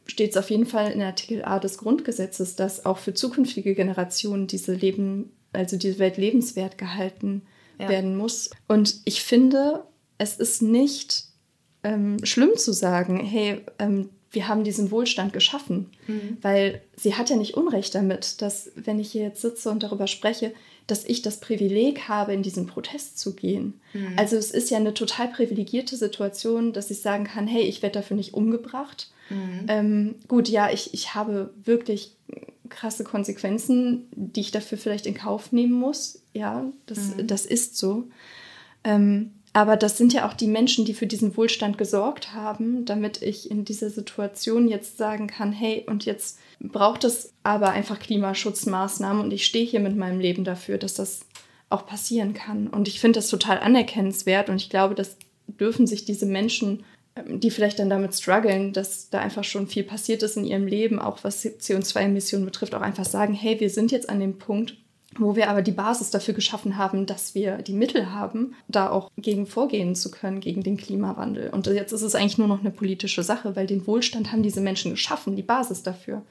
steht 0.07 0.31
es 0.31 0.37
auf 0.37 0.51
jeden 0.51 0.67
Fall 0.67 0.93
in 0.93 1.03
Artikel 1.03 1.45
A 1.45 1.59
des 1.59 1.79
Grundgesetzes, 1.79 2.57
dass 2.57 2.85
auch 2.87 2.99
für 2.99 3.15
zukünftige 3.15 3.75
Generationen 3.75 4.47
diese 4.47 4.73
Leben, 4.73 5.31
also 5.53 5.77
diese 5.77 5.99
Welt 5.99 6.17
lebenswert 6.17 6.79
gehalten 6.79 7.43
ja. 7.79 7.89
werden 7.89 8.17
muss. 8.17 8.51
Und 8.69 9.01
ich 9.05 9.23
finde, 9.23 9.85
es 10.19 10.37
ist 10.37 10.63
nicht 10.63 11.25
ähm, 11.83 12.19
schlimm 12.25 12.57
zu 12.57 12.73
sagen, 12.73 13.19
hey, 13.19 13.63
ähm, 13.79 14.11
wir 14.33 14.49
haben 14.49 14.65
diesen 14.65 14.91
Wohlstand 14.91 15.33
geschaffen. 15.33 15.91
Mhm. 16.07 16.39
Weil 16.41 16.83
sie 16.97 17.15
hat 17.15 17.31
ja 17.31 17.37
nicht 17.37 17.55
Unrecht 17.55 17.95
damit, 17.95 18.43
dass, 18.43 18.71
wenn 18.77 18.99
ich 18.99 19.11
hier 19.11 19.23
jetzt 19.23 19.43
sitze 19.43 19.71
und 19.71 19.83
darüber 19.83 20.07
spreche, 20.07 20.53
dass 20.87 21.05
ich 21.05 21.23
das 21.23 21.41
Privileg 21.41 22.09
habe, 22.09 22.33
in 22.33 22.43
diesen 22.43 22.67
Protest 22.67 23.19
zu 23.19 23.35
gehen. 23.35 23.81
Mhm. 23.93 24.15
Also 24.17 24.37
es 24.37 24.51
ist 24.51 24.71
ja 24.71 24.79
eine 24.79 24.95
total 24.95 25.29
privilegierte 25.29 25.97
Situation, 25.97 26.73
dass 26.73 26.91
ich 26.91 27.01
sagen 27.01 27.25
kann, 27.25 27.47
hey, 27.47 27.63
ich 27.63 27.83
werde 27.83 27.95
dafür 27.95 28.17
nicht 28.17 28.35
umgebracht. 28.35 29.11
Mhm. 29.31 29.67
Ähm, 29.69 30.15
gut, 30.29 30.49
ja, 30.49 30.71
ich, 30.71 30.95
ich 30.95 31.15
habe 31.15 31.53
wirklich 31.65 32.13
krasse 32.69 33.05
Konsequenzen, 33.05 34.07
die 34.13 34.41
ich 34.41 34.51
dafür 34.53 34.79
vielleicht 34.79 35.07
in 35.07 35.15
Kauf 35.15 35.53
nehmen 35.53 35.73
muss. 35.73 36.23
Ja, 36.33 36.71
das, 36.87 37.17
mhm. 37.17 37.27
das 37.27 37.47
ist 37.47 37.77
so. 37.77 38.05
Ähm, 38.85 39.33
aber 39.53 39.77
das 39.77 39.99
sind 39.99 40.13
ja 40.13 40.29
auch 40.29 40.35
die 40.35 40.47
Menschen, 40.47 40.85
die 40.85 40.95
für 40.95 41.09
diesen 41.09 41.37
Wohlstand 41.37 41.77
gesorgt 41.77 42.35
haben, 42.35 42.85
damit 42.85 43.21
ich 43.21 43.51
in 43.51 43.65
dieser 43.65 43.91
Situation 43.91 44.69
jetzt 44.69 44.97
sagen 44.97 45.27
kann, 45.27 45.53
hey, 45.53 45.85
und 45.89 46.05
jetzt 46.05 46.39
braucht 46.61 47.03
es 47.03 47.33
aber 47.43 47.71
einfach 47.71 47.99
Klimaschutzmaßnahmen 47.99 49.23
und 49.23 49.33
ich 49.33 49.45
stehe 49.45 49.67
hier 49.67 49.81
mit 49.81 49.97
meinem 49.97 50.21
Leben 50.21 50.45
dafür, 50.45 50.79
dass 50.79 50.95
das 50.95 51.21
auch 51.69 51.87
passieren 51.87 52.33
kann. 52.33 52.69
Und 52.69 52.87
ich 52.87 53.01
finde 53.01 53.19
das 53.19 53.29
total 53.29 53.59
anerkennenswert 53.59 54.49
und 54.51 54.57
ich 54.57 54.71
glaube, 54.71 54.95
das 54.95 55.17
dürfen 55.47 55.87
sich 55.87 56.05
diese 56.05 56.27
Menschen, 56.27 56.85
ähm, 57.17 57.41
die 57.41 57.51
vielleicht 57.51 57.81
dann 57.81 57.91
damit 57.91 58.15
strugglen, 58.15 58.73
dass 58.73 59.11
da 59.11 59.21
einfach 59.21 59.45
schon 59.45 59.67
viel 59.67 59.83
passiert 59.83 60.23
ist 60.23 60.37
in 60.37 60.45
ihrem 60.45 60.67
Leben, 60.67 61.01
auch 61.01 61.25
was 61.25 61.45
CO2-Emissionen 61.45 62.45
betrifft, 62.45 62.75
auch 62.75 62.83
einfach 62.83 63.05
sagen, 63.05 63.35
hey, 63.35 63.59
wir 63.59 63.71
sind 63.71 63.91
jetzt 63.91 64.09
an 64.09 64.21
dem 64.21 64.39
Punkt, 64.39 64.77
wo 65.19 65.35
wir 65.35 65.51
aber 65.51 65.63
die 65.63 65.73
Basis 65.73 66.11
dafür 66.11 66.35
geschaffen 66.35 66.77
haben, 66.77 67.05
dass 67.07 67.35
wir 67.35 67.59
die 67.59 67.73
Mittel 67.73 68.13
haben, 68.13 68.55
da 68.69 68.89
auch 68.89 69.11
gegen 69.17 69.47
vorgehen 69.47 69.95
zu 69.95 70.11
können, 70.11 70.41
gegen 70.41 70.63
den 70.63 70.77
Klimawandel. 70.77 71.51
Und 71.51 71.67
jetzt 71.67 71.93
ist 71.93 72.03
es 72.03 72.15
eigentlich 72.15 72.39
nur 72.39 72.47
noch 72.47 72.61
eine 72.61 72.71
politische 72.71 73.23
Sache, 73.23 73.57
weil 73.57 73.67
den 73.67 73.87
Wohlstand 73.87 74.31
haben 74.31 74.43
diese 74.43 74.61
Menschen 74.61 74.93
geschaffen, 74.93 75.35
die 75.35 75.43
Basis 75.43 75.83
dafür. 75.83 76.23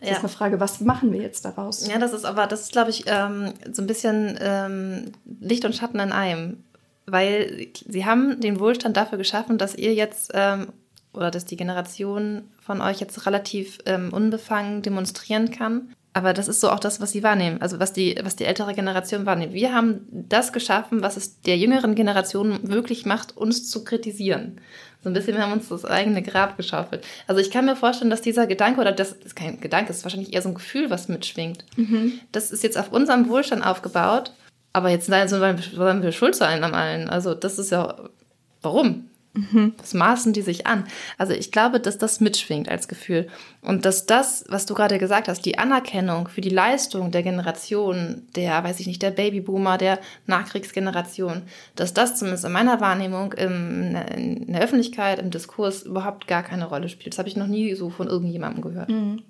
Das 0.00 0.10
ja. 0.10 0.16
ist 0.16 0.20
eine 0.20 0.28
Frage, 0.28 0.60
was 0.60 0.80
machen 0.80 1.12
wir 1.12 1.20
jetzt 1.20 1.44
daraus? 1.44 1.88
Ja, 1.88 1.98
das 1.98 2.12
ist 2.12 2.24
aber, 2.24 2.46
das 2.46 2.62
ist, 2.62 2.72
glaube 2.72 2.90
ich, 2.90 3.04
ähm, 3.06 3.52
so 3.72 3.82
ein 3.82 3.86
bisschen 3.86 4.38
ähm, 4.40 5.12
Licht 5.40 5.64
und 5.64 5.74
Schatten 5.74 5.98
in 5.98 6.12
einem. 6.12 6.64
Weil 7.06 7.68
sie 7.88 8.04
haben 8.04 8.40
den 8.40 8.60
Wohlstand 8.60 8.98
dafür 8.98 9.16
geschaffen, 9.16 9.56
dass 9.56 9.74
ihr 9.74 9.94
jetzt 9.94 10.32
ähm, 10.34 10.68
oder 11.14 11.30
dass 11.30 11.46
die 11.46 11.56
Generation 11.56 12.42
von 12.60 12.82
euch 12.82 13.00
jetzt 13.00 13.24
relativ 13.24 13.78
ähm, 13.86 14.12
unbefangen 14.12 14.82
demonstrieren 14.82 15.50
kann 15.50 15.94
aber 16.18 16.32
das 16.32 16.48
ist 16.48 16.60
so 16.60 16.68
auch 16.70 16.80
das, 16.80 17.00
was 17.00 17.12
sie 17.12 17.22
wahrnehmen, 17.22 17.62
also 17.62 17.78
was 17.78 17.92
die, 17.92 18.18
was 18.24 18.34
die 18.34 18.44
ältere 18.44 18.74
Generation 18.74 19.24
wahrnimmt. 19.24 19.52
Wir 19.52 19.72
haben 19.72 20.04
das 20.10 20.52
geschaffen, 20.52 21.00
was 21.00 21.16
es 21.16 21.42
der 21.42 21.56
jüngeren 21.56 21.94
Generation 21.94 22.58
möglich 22.64 23.06
macht, 23.06 23.36
uns 23.36 23.70
zu 23.70 23.84
kritisieren. 23.84 24.60
So 25.00 25.10
ein 25.10 25.12
bisschen, 25.12 25.36
wir 25.36 25.42
haben 25.42 25.52
uns 25.52 25.68
das 25.68 25.84
eigene 25.84 26.20
Grab 26.22 26.56
geschaufelt. 26.56 27.04
Also 27.28 27.40
ich 27.40 27.52
kann 27.52 27.66
mir 27.66 27.76
vorstellen, 27.76 28.10
dass 28.10 28.20
dieser 28.20 28.48
Gedanke, 28.48 28.80
oder 28.80 28.90
das 28.90 29.12
ist 29.12 29.36
kein 29.36 29.60
Gedanke, 29.60 29.86
das 29.86 29.98
ist 29.98 30.04
wahrscheinlich 30.04 30.34
eher 30.34 30.42
so 30.42 30.48
ein 30.48 30.56
Gefühl, 30.56 30.90
was 30.90 31.06
mitschwingt. 31.06 31.64
Mhm. 31.76 32.14
Das 32.32 32.50
ist 32.50 32.64
jetzt 32.64 32.76
auf 32.76 32.90
unserem 32.90 33.28
Wohlstand 33.28 33.64
aufgebaut, 33.64 34.32
aber 34.72 34.88
jetzt 34.90 35.06
sollen 35.06 36.02
wir 36.02 36.12
schuld 36.12 36.34
sein 36.34 36.64
am 36.64 36.74
allen. 36.74 37.08
Also 37.08 37.34
das 37.34 37.60
ist 37.60 37.70
ja, 37.70 37.94
warum? 38.60 39.07
Mhm. 39.38 39.74
Das 39.78 39.94
maßen 39.94 40.32
die 40.32 40.42
sich 40.42 40.66
an. 40.66 40.84
Also 41.16 41.32
ich 41.32 41.52
glaube, 41.52 41.80
dass 41.80 41.98
das 41.98 42.20
mitschwingt 42.20 42.68
als 42.68 42.88
Gefühl. 42.88 43.28
Und 43.62 43.84
dass 43.84 44.06
das, 44.06 44.44
was 44.48 44.66
du 44.66 44.74
gerade 44.74 44.98
gesagt 44.98 45.28
hast, 45.28 45.42
die 45.42 45.58
Anerkennung 45.58 46.28
für 46.28 46.40
die 46.40 46.48
Leistung 46.48 47.10
der 47.10 47.22
Generation, 47.22 48.22
der, 48.34 48.64
weiß 48.64 48.80
ich 48.80 48.86
nicht, 48.86 49.02
der 49.02 49.10
Babyboomer, 49.10 49.78
der 49.78 50.00
Nachkriegsgeneration, 50.26 51.42
dass 51.76 51.94
das 51.94 52.16
zumindest 52.16 52.44
in 52.44 52.52
meiner 52.52 52.80
Wahrnehmung 52.80 53.32
im, 53.34 53.94
in 54.16 54.52
der 54.52 54.62
Öffentlichkeit, 54.62 55.18
im 55.18 55.30
Diskurs 55.30 55.82
überhaupt 55.82 56.26
gar 56.26 56.42
keine 56.42 56.66
Rolle 56.66 56.88
spielt. 56.88 57.14
Das 57.14 57.18
habe 57.18 57.28
ich 57.28 57.36
noch 57.36 57.46
nie 57.46 57.74
so 57.74 57.90
von 57.90 58.08
irgendjemandem 58.08 58.62
gehört. 58.62 58.88
Mhm. 58.88 59.22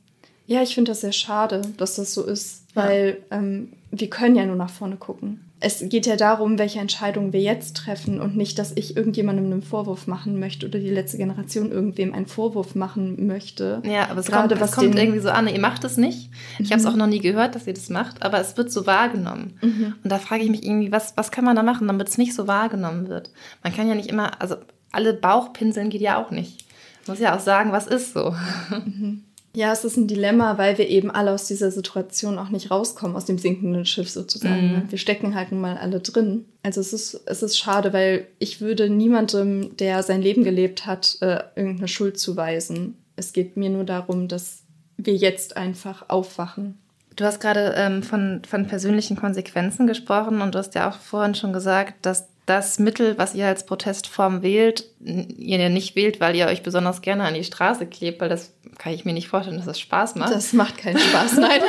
Ja, 0.47 0.63
ich 0.63 0.75
finde 0.75 0.93
das 0.93 1.03
sehr 1.03 1.13
schade, 1.13 1.61
dass 1.77 1.97
das 1.97 2.15
so 2.15 2.25
ist, 2.25 2.65
weil 2.73 3.19
ja. 3.31 3.37
ähm, 3.37 3.73
wir 3.91 4.11
können 4.11 4.37
ja 4.37 4.47
nur 4.47 4.57
nach 4.57 4.71
vorne 4.71 4.97
gucken 4.97 5.49
es 5.61 5.83
geht 5.89 6.07
ja 6.07 6.17
darum, 6.17 6.59
welche 6.59 6.79
Entscheidungen 6.79 7.33
wir 7.33 7.41
jetzt 7.41 7.77
treffen 7.77 8.21
und 8.21 8.37
nicht, 8.37 8.59
dass 8.59 8.73
ich 8.77 8.97
irgendjemandem 8.97 9.47
einen 9.47 9.63
Vorwurf 9.63 10.07
machen 10.07 10.39
möchte 10.39 10.67
oder 10.67 10.79
die 10.79 10.91
letzte 10.91 11.17
Generation 11.17 11.73
irgendwem 11.73 12.15
einen 12.15 12.27
Vorwurf 12.27 12.77
machen 12.77 13.27
möchte. 13.27 13.83
Ja, 13.85 14.09
aber 14.09 14.21
es 14.21 14.27
Gerade 14.27 14.49
kommt, 14.49 14.61
was 14.61 14.73
kommt 14.73 14.97
irgendwie 14.97 15.19
so 15.19 15.31
an, 15.31 15.49
ihr 15.49 15.61
macht 15.61 15.83
es 15.83 15.97
nicht. 15.97 16.31
Ich 16.59 16.71
habe 16.71 16.81
es 16.81 16.87
mhm. 16.87 16.93
auch 16.93 16.97
noch 16.97 17.07
nie 17.09 17.19
gehört, 17.19 17.57
dass 17.57 17.67
ihr 17.67 17.75
das 17.75 17.89
macht, 17.89 18.23
aber 18.23 18.41
es 18.41 18.57
wird 18.57 18.71
so 18.71 18.87
wahrgenommen. 18.87 19.59
Mhm. 19.61 19.95
Und 20.03 20.13
da 20.13 20.19
frage 20.19 20.45
ich 20.45 20.51
mich 20.51 20.65
irgendwie, 20.65 20.93
was, 20.93 21.17
was 21.17 21.33
kann 21.33 21.45
man 21.45 21.57
da 21.57 21.65
machen, 21.65 21.89
damit 21.89 22.09
es 22.09 22.19
nicht 22.19 22.35
so 22.35 22.47
wahrgenommen 22.47 23.09
wird? 23.09 23.31
Man 23.65 23.75
kann 23.75 23.89
ja 23.89 23.97
nicht 23.97 24.09
immer, 24.09 24.41
also 24.41 24.57
alle 24.93 25.13
Bauchpinseln 25.13 25.91
geht 25.91 26.03
ja 26.03 26.23
auch 26.23 26.31
nicht. 26.31 26.67
Man 27.07 27.17
muss 27.17 27.23
ja 27.23 27.35
auch 27.35 27.41
sagen, 27.41 27.73
was 27.73 27.89
ist 27.89 28.13
so. 28.13 28.35
Mhm. 28.71 29.25
Ja, 29.59 29.73
es 29.73 29.83
ist 29.83 29.97
ein 29.97 30.07
Dilemma, 30.07 30.57
weil 30.57 30.79
wir 30.79 30.89
eben 30.89 31.11
alle 31.11 31.33
aus 31.33 31.49
dieser 31.49 31.73
Situation 31.73 32.39
auch 32.39 32.51
nicht 32.51 32.71
rauskommen, 32.71 33.17
aus 33.17 33.25
dem 33.25 33.39
sinkenden 33.39 33.85
Schiff 33.87 34.09
sozusagen. 34.09 34.73
Mhm. 34.73 34.83
Wir 34.89 34.99
stecken 34.99 35.35
halt 35.35 35.51
nun 35.51 35.61
mal 35.61 35.77
alle 35.77 35.99
drin. 35.99 36.45
Also 36.63 36.81
es 36.81 36.93
ist, 36.93 37.23
es 37.27 37.43
ist 37.43 37.59
schade, 37.59 37.93
weil 37.93 38.29
ich 38.39 38.61
würde 38.61 38.89
niemandem, 38.89 39.77
der 39.77 40.05
sein 40.05 40.23
Leben 40.23 40.45
gelebt 40.45 40.87
hat, 40.87 41.19
äh, 41.23 41.41
irgendeine 41.57 41.89
Schuld 41.89 42.21
zuweisen. 42.21 42.99
Es 43.17 43.33
geht 43.33 43.57
mir 43.57 43.69
nur 43.69 43.83
darum, 43.83 44.29
dass 44.29 44.63
wir 44.97 45.17
jetzt 45.17 45.57
einfach 45.57 46.09
aufwachen. 46.09 46.79
Du 47.17 47.25
hast 47.25 47.41
gerade 47.41 47.75
ähm, 47.77 48.05
von, 48.05 48.43
von 48.49 48.69
persönlichen 48.69 49.17
Konsequenzen 49.17 49.89
gesprochen 49.89 50.41
und 50.41 50.55
du 50.55 50.61
hast 50.61 50.77
ja 50.77 50.89
auch 50.89 50.99
vorhin 51.01 51.35
schon 51.35 51.53
gesagt, 51.53 52.07
dass 52.07 52.29
das 52.49 52.79
Mittel, 52.79 53.19
was 53.19 53.35
ihr 53.35 53.47
als 53.47 53.67
Protestform 53.67 54.43
wählt, 54.43 54.85
ihr 55.01 55.69
nicht 55.69 55.97
wählt, 55.97 56.19
weil 56.19 56.35
ihr 56.35 56.47
euch 56.47 56.63
besonders 56.63 57.03
gerne 57.03 57.25
an 57.25 57.35
die 57.35 57.45
Straße 57.45 57.87
klebt, 57.87 58.21
weil 58.21 58.31
das 58.31 58.55
kann 58.79 58.95
ich 58.95 59.05
mir 59.05 59.13
nicht 59.13 59.29
vorstellen, 59.29 59.59
dass 59.59 59.67
das 59.67 59.81
Spaß 59.81 60.15
macht. 60.15 60.33
Das 60.33 60.53
macht 60.55 60.79
keinen 60.79 60.99
Spaß, 60.99 61.37
nein. 61.39 61.61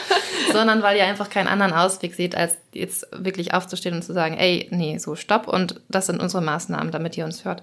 Sondern 0.52 0.82
weil 0.82 0.96
ihr 0.96 1.04
einfach 1.04 1.28
keinen 1.28 1.48
anderen 1.48 1.72
Ausweg 1.72 2.14
seht, 2.14 2.36
als 2.36 2.56
jetzt 2.72 3.06
wirklich 3.12 3.52
aufzustehen 3.52 3.96
und 3.96 4.02
zu 4.02 4.12
sagen, 4.12 4.36
ey, 4.36 4.68
nee, 4.70 4.98
so 4.98 5.16
stopp 5.16 5.48
und 5.48 5.80
das 5.88 6.06
sind 6.06 6.22
unsere 6.22 6.42
Maßnahmen, 6.42 6.92
damit 6.92 7.16
ihr 7.16 7.24
uns 7.24 7.44
hört. 7.44 7.62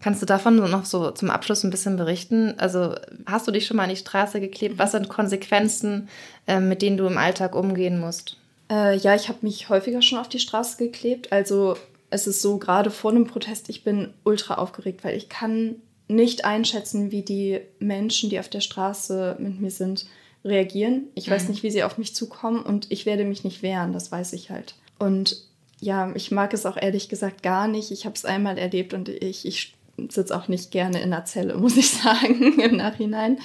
Kannst 0.00 0.22
du 0.22 0.26
davon 0.26 0.56
noch 0.56 0.84
so 0.84 1.10
zum 1.10 1.30
Abschluss 1.30 1.64
ein 1.64 1.70
bisschen 1.70 1.96
berichten? 1.96 2.54
Also 2.58 2.94
hast 3.26 3.48
du 3.48 3.50
dich 3.50 3.66
schon 3.66 3.76
mal 3.76 3.84
an 3.84 3.90
die 3.90 3.96
Straße 3.96 4.40
geklebt? 4.40 4.78
Was 4.78 4.92
sind 4.92 5.08
Konsequenzen, 5.08 6.08
äh, 6.46 6.60
mit 6.60 6.82
denen 6.82 6.96
du 6.96 7.06
im 7.06 7.18
Alltag 7.18 7.56
umgehen 7.56 7.98
musst? 7.98 8.36
Äh, 8.70 8.96
ja, 8.96 9.14
ich 9.14 9.28
habe 9.28 9.38
mich 9.42 9.68
häufiger 9.68 10.02
schon 10.02 10.18
auf 10.18 10.28
die 10.28 10.38
Straße 10.38 10.76
geklebt. 10.76 11.32
Also 11.32 11.76
es 12.14 12.28
ist 12.28 12.42
so, 12.42 12.58
gerade 12.58 12.92
vor 12.92 13.10
einem 13.10 13.26
Protest, 13.26 13.68
ich 13.68 13.82
bin 13.82 14.14
ultra 14.22 14.54
aufgeregt, 14.54 15.02
weil 15.02 15.16
ich 15.16 15.28
kann 15.28 15.76
nicht 16.06 16.44
einschätzen, 16.44 17.10
wie 17.10 17.22
die 17.22 17.60
Menschen, 17.80 18.30
die 18.30 18.38
auf 18.38 18.48
der 18.48 18.60
Straße 18.60 19.36
mit 19.40 19.60
mir 19.60 19.72
sind, 19.72 20.06
reagieren. 20.44 21.08
Ich 21.16 21.28
weiß 21.28 21.44
mhm. 21.44 21.50
nicht, 21.50 21.62
wie 21.64 21.72
sie 21.72 21.82
auf 21.82 21.98
mich 21.98 22.14
zukommen 22.14 22.62
und 22.62 22.86
ich 22.92 23.04
werde 23.04 23.24
mich 23.24 23.42
nicht 23.42 23.62
wehren, 23.62 23.92
das 23.92 24.12
weiß 24.12 24.32
ich 24.34 24.50
halt. 24.50 24.76
Und 24.98 25.42
ja, 25.80 26.12
ich 26.14 26.30
mag 26.30 26.54
es 26.54 26.66
auch 26.66 26.76
ehrlich 26.76 27.08
gesagt 27.08 27.42
gar 27.42 27.66
nicht. 27.66 27.90
Ich 27.90 28.04
habe 28.04 28.14
es 28.14 28.24
einmal 28.24 28.58
erlebt 28.58 28.94
und 28.94 29.08
ich, 29.08 29.44
ich 29.44 29.74
sitze 30.08 30.36
auch 30.36 30.46
nicht 30.46 30.70
gerne 30.70 31.02
in 31.02 31.10
der 31.10 31.24
Zelle, 31.24 31.56
muss 31.58 31.76
ich 31.76 31.90
sagen, 31.90 32.60
im 32.60 32.76
Nachhinein. 32.76 33.38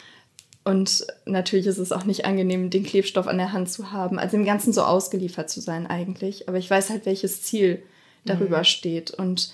Und 0.64 1.08
natürlich 1.26 1.66
ist 1.66 1.80
es 1.80 1.92
auch 1.92 2.06
nicht 2.06 2.26
angenehm, 2.26 2.70
den 2.70 2.84
Klebstoff 2.84 3.26
an 3.26 3.40
der 3.40 3.52
Hand 3.52 3.72
zu 3.72 3.92
haben, 3.92 4.20
also 4.20 4.38
im 4.38 4.46
Ganzen 4.46 4.74
so 4.74 4.84
ausgeliefert 4.84 5.50
zu 5.50 5.60
sein 5.60 5.88
eigentlich. 5.88 6.48
Aber 6.48 6.60
ich 6.60 6.70
weiß 6.70 6.92
halt, 6.92 7.08
welches 7.08 7.42
Ziel 7.42 7.82
darüber 8.26 8.60
mhm. 8.60 8.66
steht 8.66 9.12
und 9.12 9.54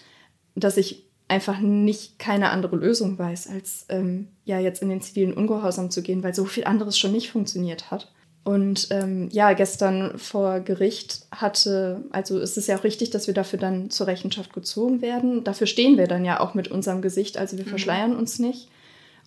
dass 0.56 0.78
ich 0.78 1.06
einfach 1.28 1.60
nicht 1.60 2.20
keine 2.20 2.50
andere 2.50 2.76
Lösung 2.76 3.18
weiß, 3.18 3.48
als 3.48 3.86
ähm, 3.90 4.28
ja 4.46 4.60
jetzt 4.60 4.82
in 4.82 4.90
den 4.90 5.02
zivilen 5.02 5.34
Ungehorsam 5.34 5.90
zu 5.90 6.02
gehen, 6.02 6.24
weil 6.24 6.36
so 6.36 6.46
viel 6.46 6.66
anderes 6.66 6.98
schon 6.98 7.12
nicht 7.12 7.32
funktioniert 7.32 7.90
hat. 7.92 8.12
Und 8.44 8.90
ähm, 8.92 9.28
ja, 9.32 9.54
gestern 9.54 10.20
vor 10.20 10.60
Gericht 10.60 11.26
hatte, 11.32 12.04
also 12.12 12.40
ist 12.40 12.58
es 12.58 12.68
ja 12.68 12.78
auch 12.78 12.84
richtig, 12.84 13.10
dass 13.10 13.26
wir 13.26 13.34
dafür 13.34 13.58
dann 13.58 13.90
zur 13.90 14.06
Rechenschaft 14.06 14.54
gezogen 14.54 15.02
werden. 15.02 15.44
Dafür 15.44 15.66
stehen 15.66 15.98
wir 15.98 16.06
dann 16.06 16.24
ja 16.24 16.40
auch 16.40 16.54
mit 16.54 16.68
unserem 16.68 17.02
Gesicht, 17.02 17.40
also 17.40 17.58
wir 17.58 17.66
mhm. 17.66 17.70
verschleiern 17.70 18.16
uns 18.16 18.38
nicht. 18.38 18.70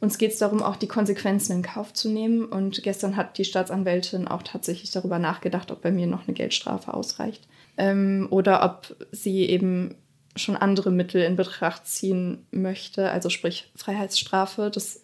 Uns 0.00 0.18
geht 0.18 0.30
es 0.30 0.38
darum, 0.38 0.62
auch 0.62 0.76
die 0.76 0.86
Konsequenzen 0.86 1.52
in 1.52 1.62
Kauf 1.62 1.92
zu 1.92 2.08
nehmen. 2.08 2.44
Und 2.44 2.84
gestern 2.84 3.16
hat 3.16 3.36
die 3.38 3.44
Staatsanwältin 3.44 4.28
auch 4.28 4.44
tatsächlich 4.44 4.92
darüber 4.92 5.18
nachgedacht, 5.18 5.72
ob 5.72 5.82
bei 5.82 5.90
mir 5.90 6.06
noch 6.06 6.28
eine 6.28 6.34
Geldstrafe 6.34 6.94
ausreicht. 6.94 7.48
Ähm, 7.78 8.26
oder 8.30 8.64
ob 8.64 8.96
sie 9.12 9.48
eben 9.48 9.94
schon 10.36 10.56
andere 10.56 10.90
Mittel 10.90 11.22
in 11.22 11.36
Betracht 11.36 11.86
ziehen 11.86 12.46
möchte, 12.50 13.10
also 13.10 13.30
sprich 13.30 13.70
Freiheitsstrafe. 13.74 14.70
Das 14.72 15.02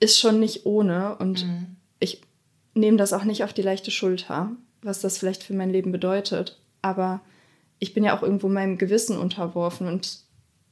ist 0.00 0.18
schon 0.18 0.40
nicht 0.40 0.66
ohne. 0.66 1.16
Und 1.16 1.46
mhm. 1.46 1.76
ich 2.00 2.22
nehme 2.74 2.96
das 2.96 3.12
auch 3.12 3.24
nicht 3.24 3.44
auf 3.44 3.52
die 3.52 3.62
leichte 3.62 3.90
Schulter, 3.90 4.50
was 4.82 5.00
das 5.00 5.18
vielleicht 5.18 5.42
für 5.42 5.54
mein 5.54 5.70
Leben 5.70 5.92
bedeutet. 5.92 6.58
Aber 6.82 7.20
ich 7.78 7.94
bin 7.94 8.04
ja 8.04 8.16
auch 8.16 8.22
irgendwo 8.22 8.48
meinem 8.48 8.78
Gewissen 8.78 9.18
unterworfen 9.18 9.86
und 9.86 10.20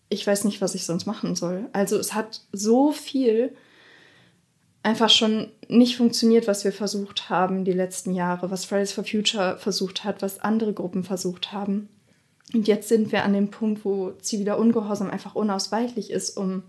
ich 0.08 0.26
weiß 0.26 0.44
nicht, 0.44 0.60
was 0.60 0.74
ich 0.74 0.84
sonst 0.84 1.06
machen 1.06 1.34
soll. 1.34 1.68
Also 1.72 1.98
es 1.98 2.14
hat 2.14 2.42
so 2.52 2.92
viel 2.92 3.54
einfach 4.84 5.10
schon 5.10 5.50
nicht 5.68 5.96
funktioniert, 5.96 6.46
was 6.46 6.64
wir 6.64 6.72
versucht 6.72 7.30
haben 7.30 7.64
die 7.64 7.72
letzten 7.72 8.14
Jahre, 8.14 8.50
was 8.50 8.64
Fridays 8.64 8.92
for 8.92 9.04
Future 9.04 9.58
versucht 9.58 10.04
hat, 10.04 10.22
was 10.22 10.40
andere 10.40 10.72
Gruppen 10.72 11.04
versucht 11.04 11.52
haben. 11.52 11.88
Und 12.52 12.68
jetzt 12.68 12.88
sind 12.88 13.10
wir 13.10 13.24
an 13.24 13.32
dem 13.32 13.50
Punkt, 13.50 13.84
wo 13.84 14.12
ziviler 14.20 14.58
Ungehorsam 14.58 15.10
einfach 15.10 15.34
unausweichlich 15.34 16.10
ist, 16.10 16.36
um 16.36 16.62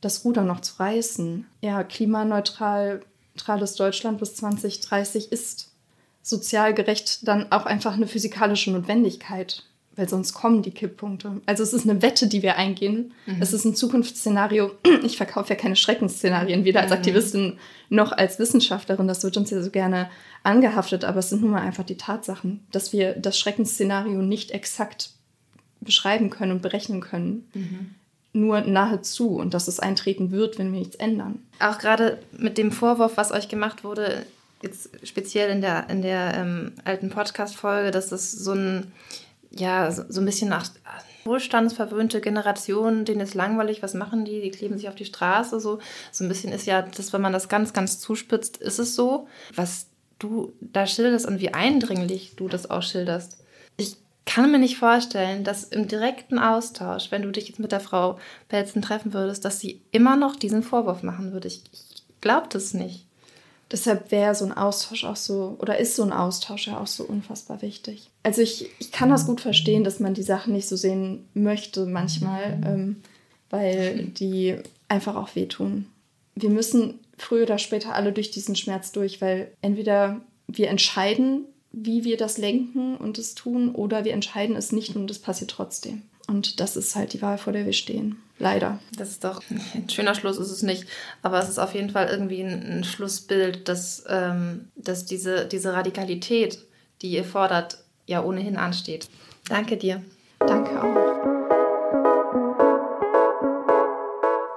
das 0.00 0.24
Ruder 0.24 0.42
noch 0.42 0.60
zu 0.60 0.74
reißen. 0.80 1.46
Ja, 1.62 1.84
klimaneutral 1.84 3.00
neutrales 3.34 3.74
Deutschland 3.74 4.18
bis 4.18 4.36
2030 4.36 5.32
ist 5.32 5.72
sozial 6.22 6.74
gerecht 6.74 7.26
dann 7.26 7.50
auch 7.52 7.66
einfach 7.66 7.94
eine 7.94 8.06
physikalische 8.06 8.70
Notwendigkeit, 8.70 9.64
weil 9.96 10.08
sonst 10.08 10.32
kommen 10.32 10.62
die 10.62 10.70
Kipppunkte. 10.70 11.40
Also 11.46 11.62
es 11.62 11.72
ist 11.72 11.88
eine 11.88 12.02
Wette, 12.02 12.26
die 12.26 12.42
wir 12.42 12.56
eingehen. 12.56 13.12
Mhm. 13.26 13.40
Es 13.40 13.52
ist 13.52 13.64
ein 13.64 13.74
Zukunftsszenario. 13.74 14.72
Ich 15.04 15.16
verkaufe 15.16 15.50
ja 15.50 15.56
keine 15.56 15.76
Schreckensszenarien, 15.76 16.64
weder 16.64 16.80
als 16.80 16.90
mhm. 16.90 16.96
Aktivistin 16.96 17.58
noch 17.90 18.12
als 18.12 18.38
Wissenschaftlerin. 18.38 19.06
Das 19.06 19.22
wird 19.22 19.36
uns 19.36 19.50
ja 19.50 19.60
so 19.62 19.70
gerne 19.70 20.08
angehaftet, 20.42 21.04
aber 21.04 21.18
es 21.18 21.28
sind 21.28 21.42
nun 21.42 21.50
mal 21.50 21.60
einfach 21.60 21.84
die 21.84 21.96
Tatsachen, 21.96 22.66
dass 22.72 22.92
wir 22.92 23.12
das 23.12 23.38
Schreckensszenario 23.38 24.22
nicht 24.22 24.50
exakt 24.50 25.10
beschreiben 25.80 26.30
können 26.30 26.52
und 26.52 26.62
berechnen 26.62 27.00
können. 27.00 27.48
Mhm 27.54 27.94
nur 28.36 28.62
nahezu 28.62 29.36
und 29.36 29.54
dass 29.54 29.68
es 29.68 29.78
eintreten 29.78 30.32
wird, 30.32 30.58
wenn 30.58 30.72
wir 30.72 30.80
nichts 30.80 30.96
ändern. 30.96 31.40
Auch 31.60 31.78
gerade 31.78 32.18
mit 32.36 32.58
dem 32.58 32.72
Vorwurf, 32.72 33.16
was 33.16 33.30
euch 33.30 33.48
gemacht 33.48 33.84
wurde, 33.84 34.26
jetzt 34.60 34.90
speziell 35.06 35.50
in 35.50 35.60
der, 35.60 35.88
in 35.88 36.02
der 36.02 36.34
ähm, 36.34 36.72
alten 36.84 37.10
Podcast-Folge, 37.10 37.92
dass 37.92 38.10
es 38.10 38.32
so 38.32 38.52
ein, 38.52 38.92
ja, 39.56 39.90
so, 39.90 40.04
so 40.08 40.20
ein 40.20 40.24
bisschen 40.24 40.48
nach 40.48 40.68
wohlstandsverwöhnte 41.24 42.20
Generation, 42.20 43.04
denen 43.04 43.20
ist 43.20 43.34
langweilig, 43.34 43.82
was 43.82 43.94
machen 43.94 44.24
die? 44.24 44.40
Die 44.40 44.50
kleben 44.50 44.76
sich 44.76 44.88
auf 44.88 44.94
die 44.94 45.04
Straße, 45.04 45.60
so. 45.60 45.78
So 46.12 46.24
ein 46.24 46.28
bisschen 46.28 46.52
ist 46.52 46.66
ja, 46.66 46.82
das, 46.82 47.12
wenn 47.12 47.20
man 47.20 47.32
das 47.32 47.48
ganz, 47.48 47.72
ganz 47.72 47.98
zuspitzt, 47.98 48.58
ist 48.58 48.78
es 48.78 48.94
so. 48.94 49.26
Was 49.54 49.86
du 50.18 50.52
da 50.60 50.86
schilderst 50.86 51.26
und 51.26 51.40
wie 51.40 51.54
eindringlich 51.54 52.36
du 52.36 52.48
das 52.48 52.70
auch 52.70 52.82
schilderst. 52.82 53.38
Ich 53.76 53.96
kann 54.26 54.50
mir 54.50 54.58
nicht 54.58 54.78
vorstellen, 54.78 55.44
dass 55.44 55.64
im 55.64 55.88
direkten 55.88 56.38
Austausch, 56.38 57.10
wenn 57.10 57.22
du 57.22 57.30
dich 57.30 57.48
jetzt 57.48 57.58
mit 57.58 57.72
der 57.72 57.80
Frau 57.80 58.18
Pelzen 58.48 58.80
treffen 58.80 59.12
würdest, 59.12 59.44
dass 59.44 59.60
sie 59.60 59.82
immer 59.90 60.16
noch 60.16 60.36
diesen 60.36 60.62
Vorwurf 60.62 61.02
machen 61.02 61.32
würde. 61.32 61.48
Ich, 61.48 61.62
ich 61.72 62.20
glaube 62.20 62.48
das 62.50 62.74
nicht. 62.74 63.06
Deshalb 63.74 64.12
wäre 64.12 64.36
so 64.36 64.44
ein 64.44 64.52
Austausch 64.52 65.02
auch 65.02 65.16
so, 65.16 65.56
oder 65.58 65.80
ist 65.80 65.96
so 65.96 66.04
ein 66.04 66.12
Austausch 66.12 66.68
ja 66.68 66.78
auch 66.78 66.86
so 66.86 67.02
unfassbar 67.02 67.60
wichtig. 67.60 68.08
Also 68.22 68.40
ich, 68.40 68.70
ich 68.78 68.92
kann 68.92 69.08
das 69.08 69.26
gut 69.26 69.40
verstehen, 69.40 69.82
dass 69.82 69.98
man 69.98 70.14
die 70.14 70.22
Sachen 70.22 70.52
nicht 70.52 70.68
so 70.68 70.76
sehen 70.76 71.28
möchte 71.34 71.84
manchmal, 71.84 72.62
ähm, 72.64 73.02
weil 73.50 74.04
die 74.04 74.54
einfach 74.86 75.16
auch 75.16 75.34
wehtun. 75.34 75.86
Wir 76.36 76.50
müssen 76.50 77.00
früher 77.18 77.42
oder 77.42 77.58
später 77.58 77.96
alle 77.96 78.12
durch 78.12 78.30
diesen 78.30 78.54
Schmerz 78.54 78.92
durch, 78.92 79.20
weil 79.20 79.50
entweder 79.60 80.20
wir 80.46 80.68
entscheiden, 80.68 81.46
wie 81.72 82.04
wir 82.04 82.16
das 82.16 82.38
lenken 82.38 82.96
und 82.96 83.18
es 83.18 83.34
tun, 83.34 83.74
oder 83.74 84.04
wir 84.04 84.12
entscheiden 84.12 84.54
es 84.54 84.70
nicht 84.70 84.94
und 84.94 85.10
es 85.10 85.18
passiert 85.18 85.50
trotzdem. 85.50 86.02
Und 86.28 86.60
das 86.60 86.76
ist 86.76 86.94
halt 86.94 87.12
die 87.12 87.22
Wahl, 87.22 87.38
vor 87.38 87.52
der 87.52 87.66
wir 87.66 87.72
stehen. 87.72 88.22
Leider. 88.38 88.78
Das 88.96 89.10
ist 89.10 89.24
doch 89.24 89.42
ein 89.50 89.88
schöner 89.88 90.14
Schluss, 90.14 90.38
ist 90.38 90.50
es 90.50 90.62
nicht. 90.62 90.86
Aber 91.22 91.38
es 91.38 91.48
ist 91.48 91.58
auf 91.58 91.74
jeden 91.74 91.90
Fall 91.90 92.08
irgendwie 92.08 92.42
ein, 92.42 92.78
ein 92.78 92.84
Schlussbild, 92.84 93.68
dass, 93.68 94.04
ähm, 94.08 94.68
dass 94.74 95.04
diese, 95.04 95.46
diese 95.46 95.72
Radikalität, 95.72 96.58
die 97.02 97.10
ihr 97.10 97.24
fordert, 97.24 97.78
ja 98.06 98.22
ohnehin 98.22 98.56
ansteht. 98.56 99.08
Danke 99.48 99.76
dir. 99.76 100.02
Danke 100.40 100.82
auch. 100.82 101.34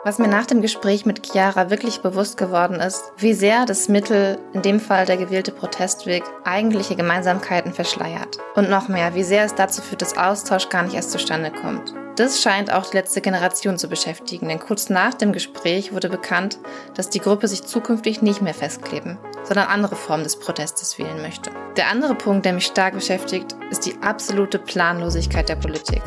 Was 0.03 0.19
mir 0.19 0.29
nach 0.29 0.45
dem 0.45 0.61
Gespräch 0.61 1.05
mit 1.05 1.27
Chiara 1.27 1.69
wirklich 1.69 1.99
bewusst 1.99 2.37
geworden 2.37 2.79
ist, 2.79 3.03
wie 3.17 3.33
sehr 3.33 3.65
das 3.65 3.89
Mittel, 3.89 4.39
in 4.53 4.61
dem 4.61 4.79
Fall 4.79 5.05
der 5.05 5.17
gewählte 5.17 5.51
Protestweg, 5.51 6.23
eigentliche 6.45 6.95
Gemeinsamkeiten 6.95 7.73
verschleiert. 7.73 8.37
Und 8.55 8.69
noch 8.69 8.87
mehr, 8.87 9.15
wie 9.15 9.23
sehr 9.23 9.43
es 9.43 9.53
dazu 9.53 9.81
führt, 9.81 10.01
dass 10.01 10.17
Austausch 10.17 10.69
gar 10.69 10.83
nicht 10.83 10.95
erst 10.95 11.11
zustande 11.11 11.51
kommt. 11.51 11.93
Das 12.17 12.41
scheint 12.41 12.73
auch 12.73 12.89
die 12.89 12.97
letzte 12.97 13.21
Generation 13.21 13.77
zu 13.77 13.87
beschäftigen, 13.87 14.47
denn 14.47 14.59
kurz 14.59 14.89
nach 14.89 15.13
dem 15.13 15.33
Gespräch 15.33 15.93
wurde 15.93 16.09
bekannt, 16.09 16.57
dass 16.95 17.11
die 17.11 17.19
Gruppe 17.19 17.47
sich 17.47 17.63
zukünftig 17.63 18.23
nicht 18.23 18.41
mehr 18.41 18.55
festkleben, 18.55 19.19
sondern 19.43 19.67
andere 19.67 19.95
Formen 19.95 20.23
des 20.23 20.39
Protestes 20.39 20.97
wählen 20.97 21.21
möchte. 21.21 21.51
Der 21.77 21.91
andere 21.91 22.15
Punkt, 22.15 22.43
der 22.43 22.53
mich 22.53 22.65
stark 22.65 22.95
beschäftigt, 22.95 23.55
ist 23.69 23.85
die 23.85 23.93
absolute 24.01 24.57
Planlosigkeit 24.57 25.47
der 25.47 25.57
Politik. 25.57 26.01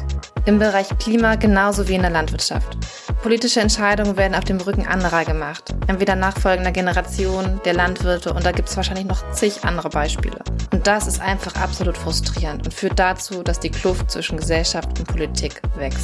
Im 0.46 0.58
Bereich 0.58 0.88
Klima 0.98 1.36
genauso 1.36 1.86
wie 1.86 1.94
in 1.94 2.02
der 2.02 2.10
Landwirtschaft. 2.10 2.76
Politische 3.22 3.60
Entscheidungen 3.60 4.16
werden 4.16 4.34
auf 4.34 4.44
dem 4.44 4.60
Rücken 4.60 4.88
anderer 4.88 5.24
gemacht, 5.24 5.74
entweder 5.86 6.16
nachfolgender 6.16 6.72
Generationen, 6.72 7.60
der 7.64 7.74
Landwirte 7.74 8.32
und 8.32 8.44
da 8.44 8.50
gibt 8.50 8.68
es 8.68 8.76
wahrscheinlich 8.76 9.06
noch 9.06 9.30
zig 9.30 9.62
andere 9.62 9.90
Beispiele. 9.90 10.42
Und 10.72 10.86
das 10.86 11.06
ist 11.06 11.20
einfach 11.20 11.54
absolut 11.56 11.98
frustrierend 11.98 12.64
und 12.64 12.72
führt 12.72 12.98
dazu, 12.98 13.42
dass 13.42 13.60
die 13.60 13.70
Kluft 13.70 14.10
zwischen 14.10 14.38
Gesellschaft 14.38 14.98
und 14.98 15.06
Politik 15.06 15.60
wächst. 15.76 15.99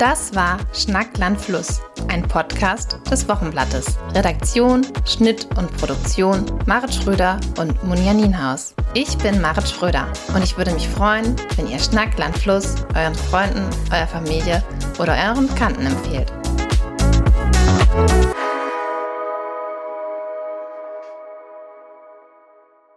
Das 0.00 0.34
war 0.34 0.58
Schnackland 0.72 1.38
Fluss, 1.38 1.82
ein 2.08 2.22
Podcast 2.22 2.98
des 3.10 3.28
Wochenblattes. 3.28 3.98
Redaktion, 4.14 4.86
Schnitt 5.04 5.46
und 5.58 5.70
Produktion 5.76 6.46
Marit 6.66 6.94
Schröder 6.94 7.38
und 7.58 7.84
Munja 7.84 8.14
Nienhaus. 8.14 8.74
Ich 8.94 9.18
bin 9.18 9.40
Marit 9.40 9.68
Schröder 9.68 10.06
und 10.34 10.42
ich 10.42 10.56
würde 10.56 10.72
mich 10.72 10.88
freuen, 10.88 11.36
wenn 11.56 11.68
ihr 11.68 11.78
Schnackland 11.78 12.36
Fluss 12.38 12.76
euren 12.94 13.14
Freunden, 13.14 13.68
eurer 13.92 14.06
Familie 14.06 14.64
oder 14.98 15.12
euren 15.12 15.48
Bekannten 15.48 15.86
empfehlt. 15.86 16.32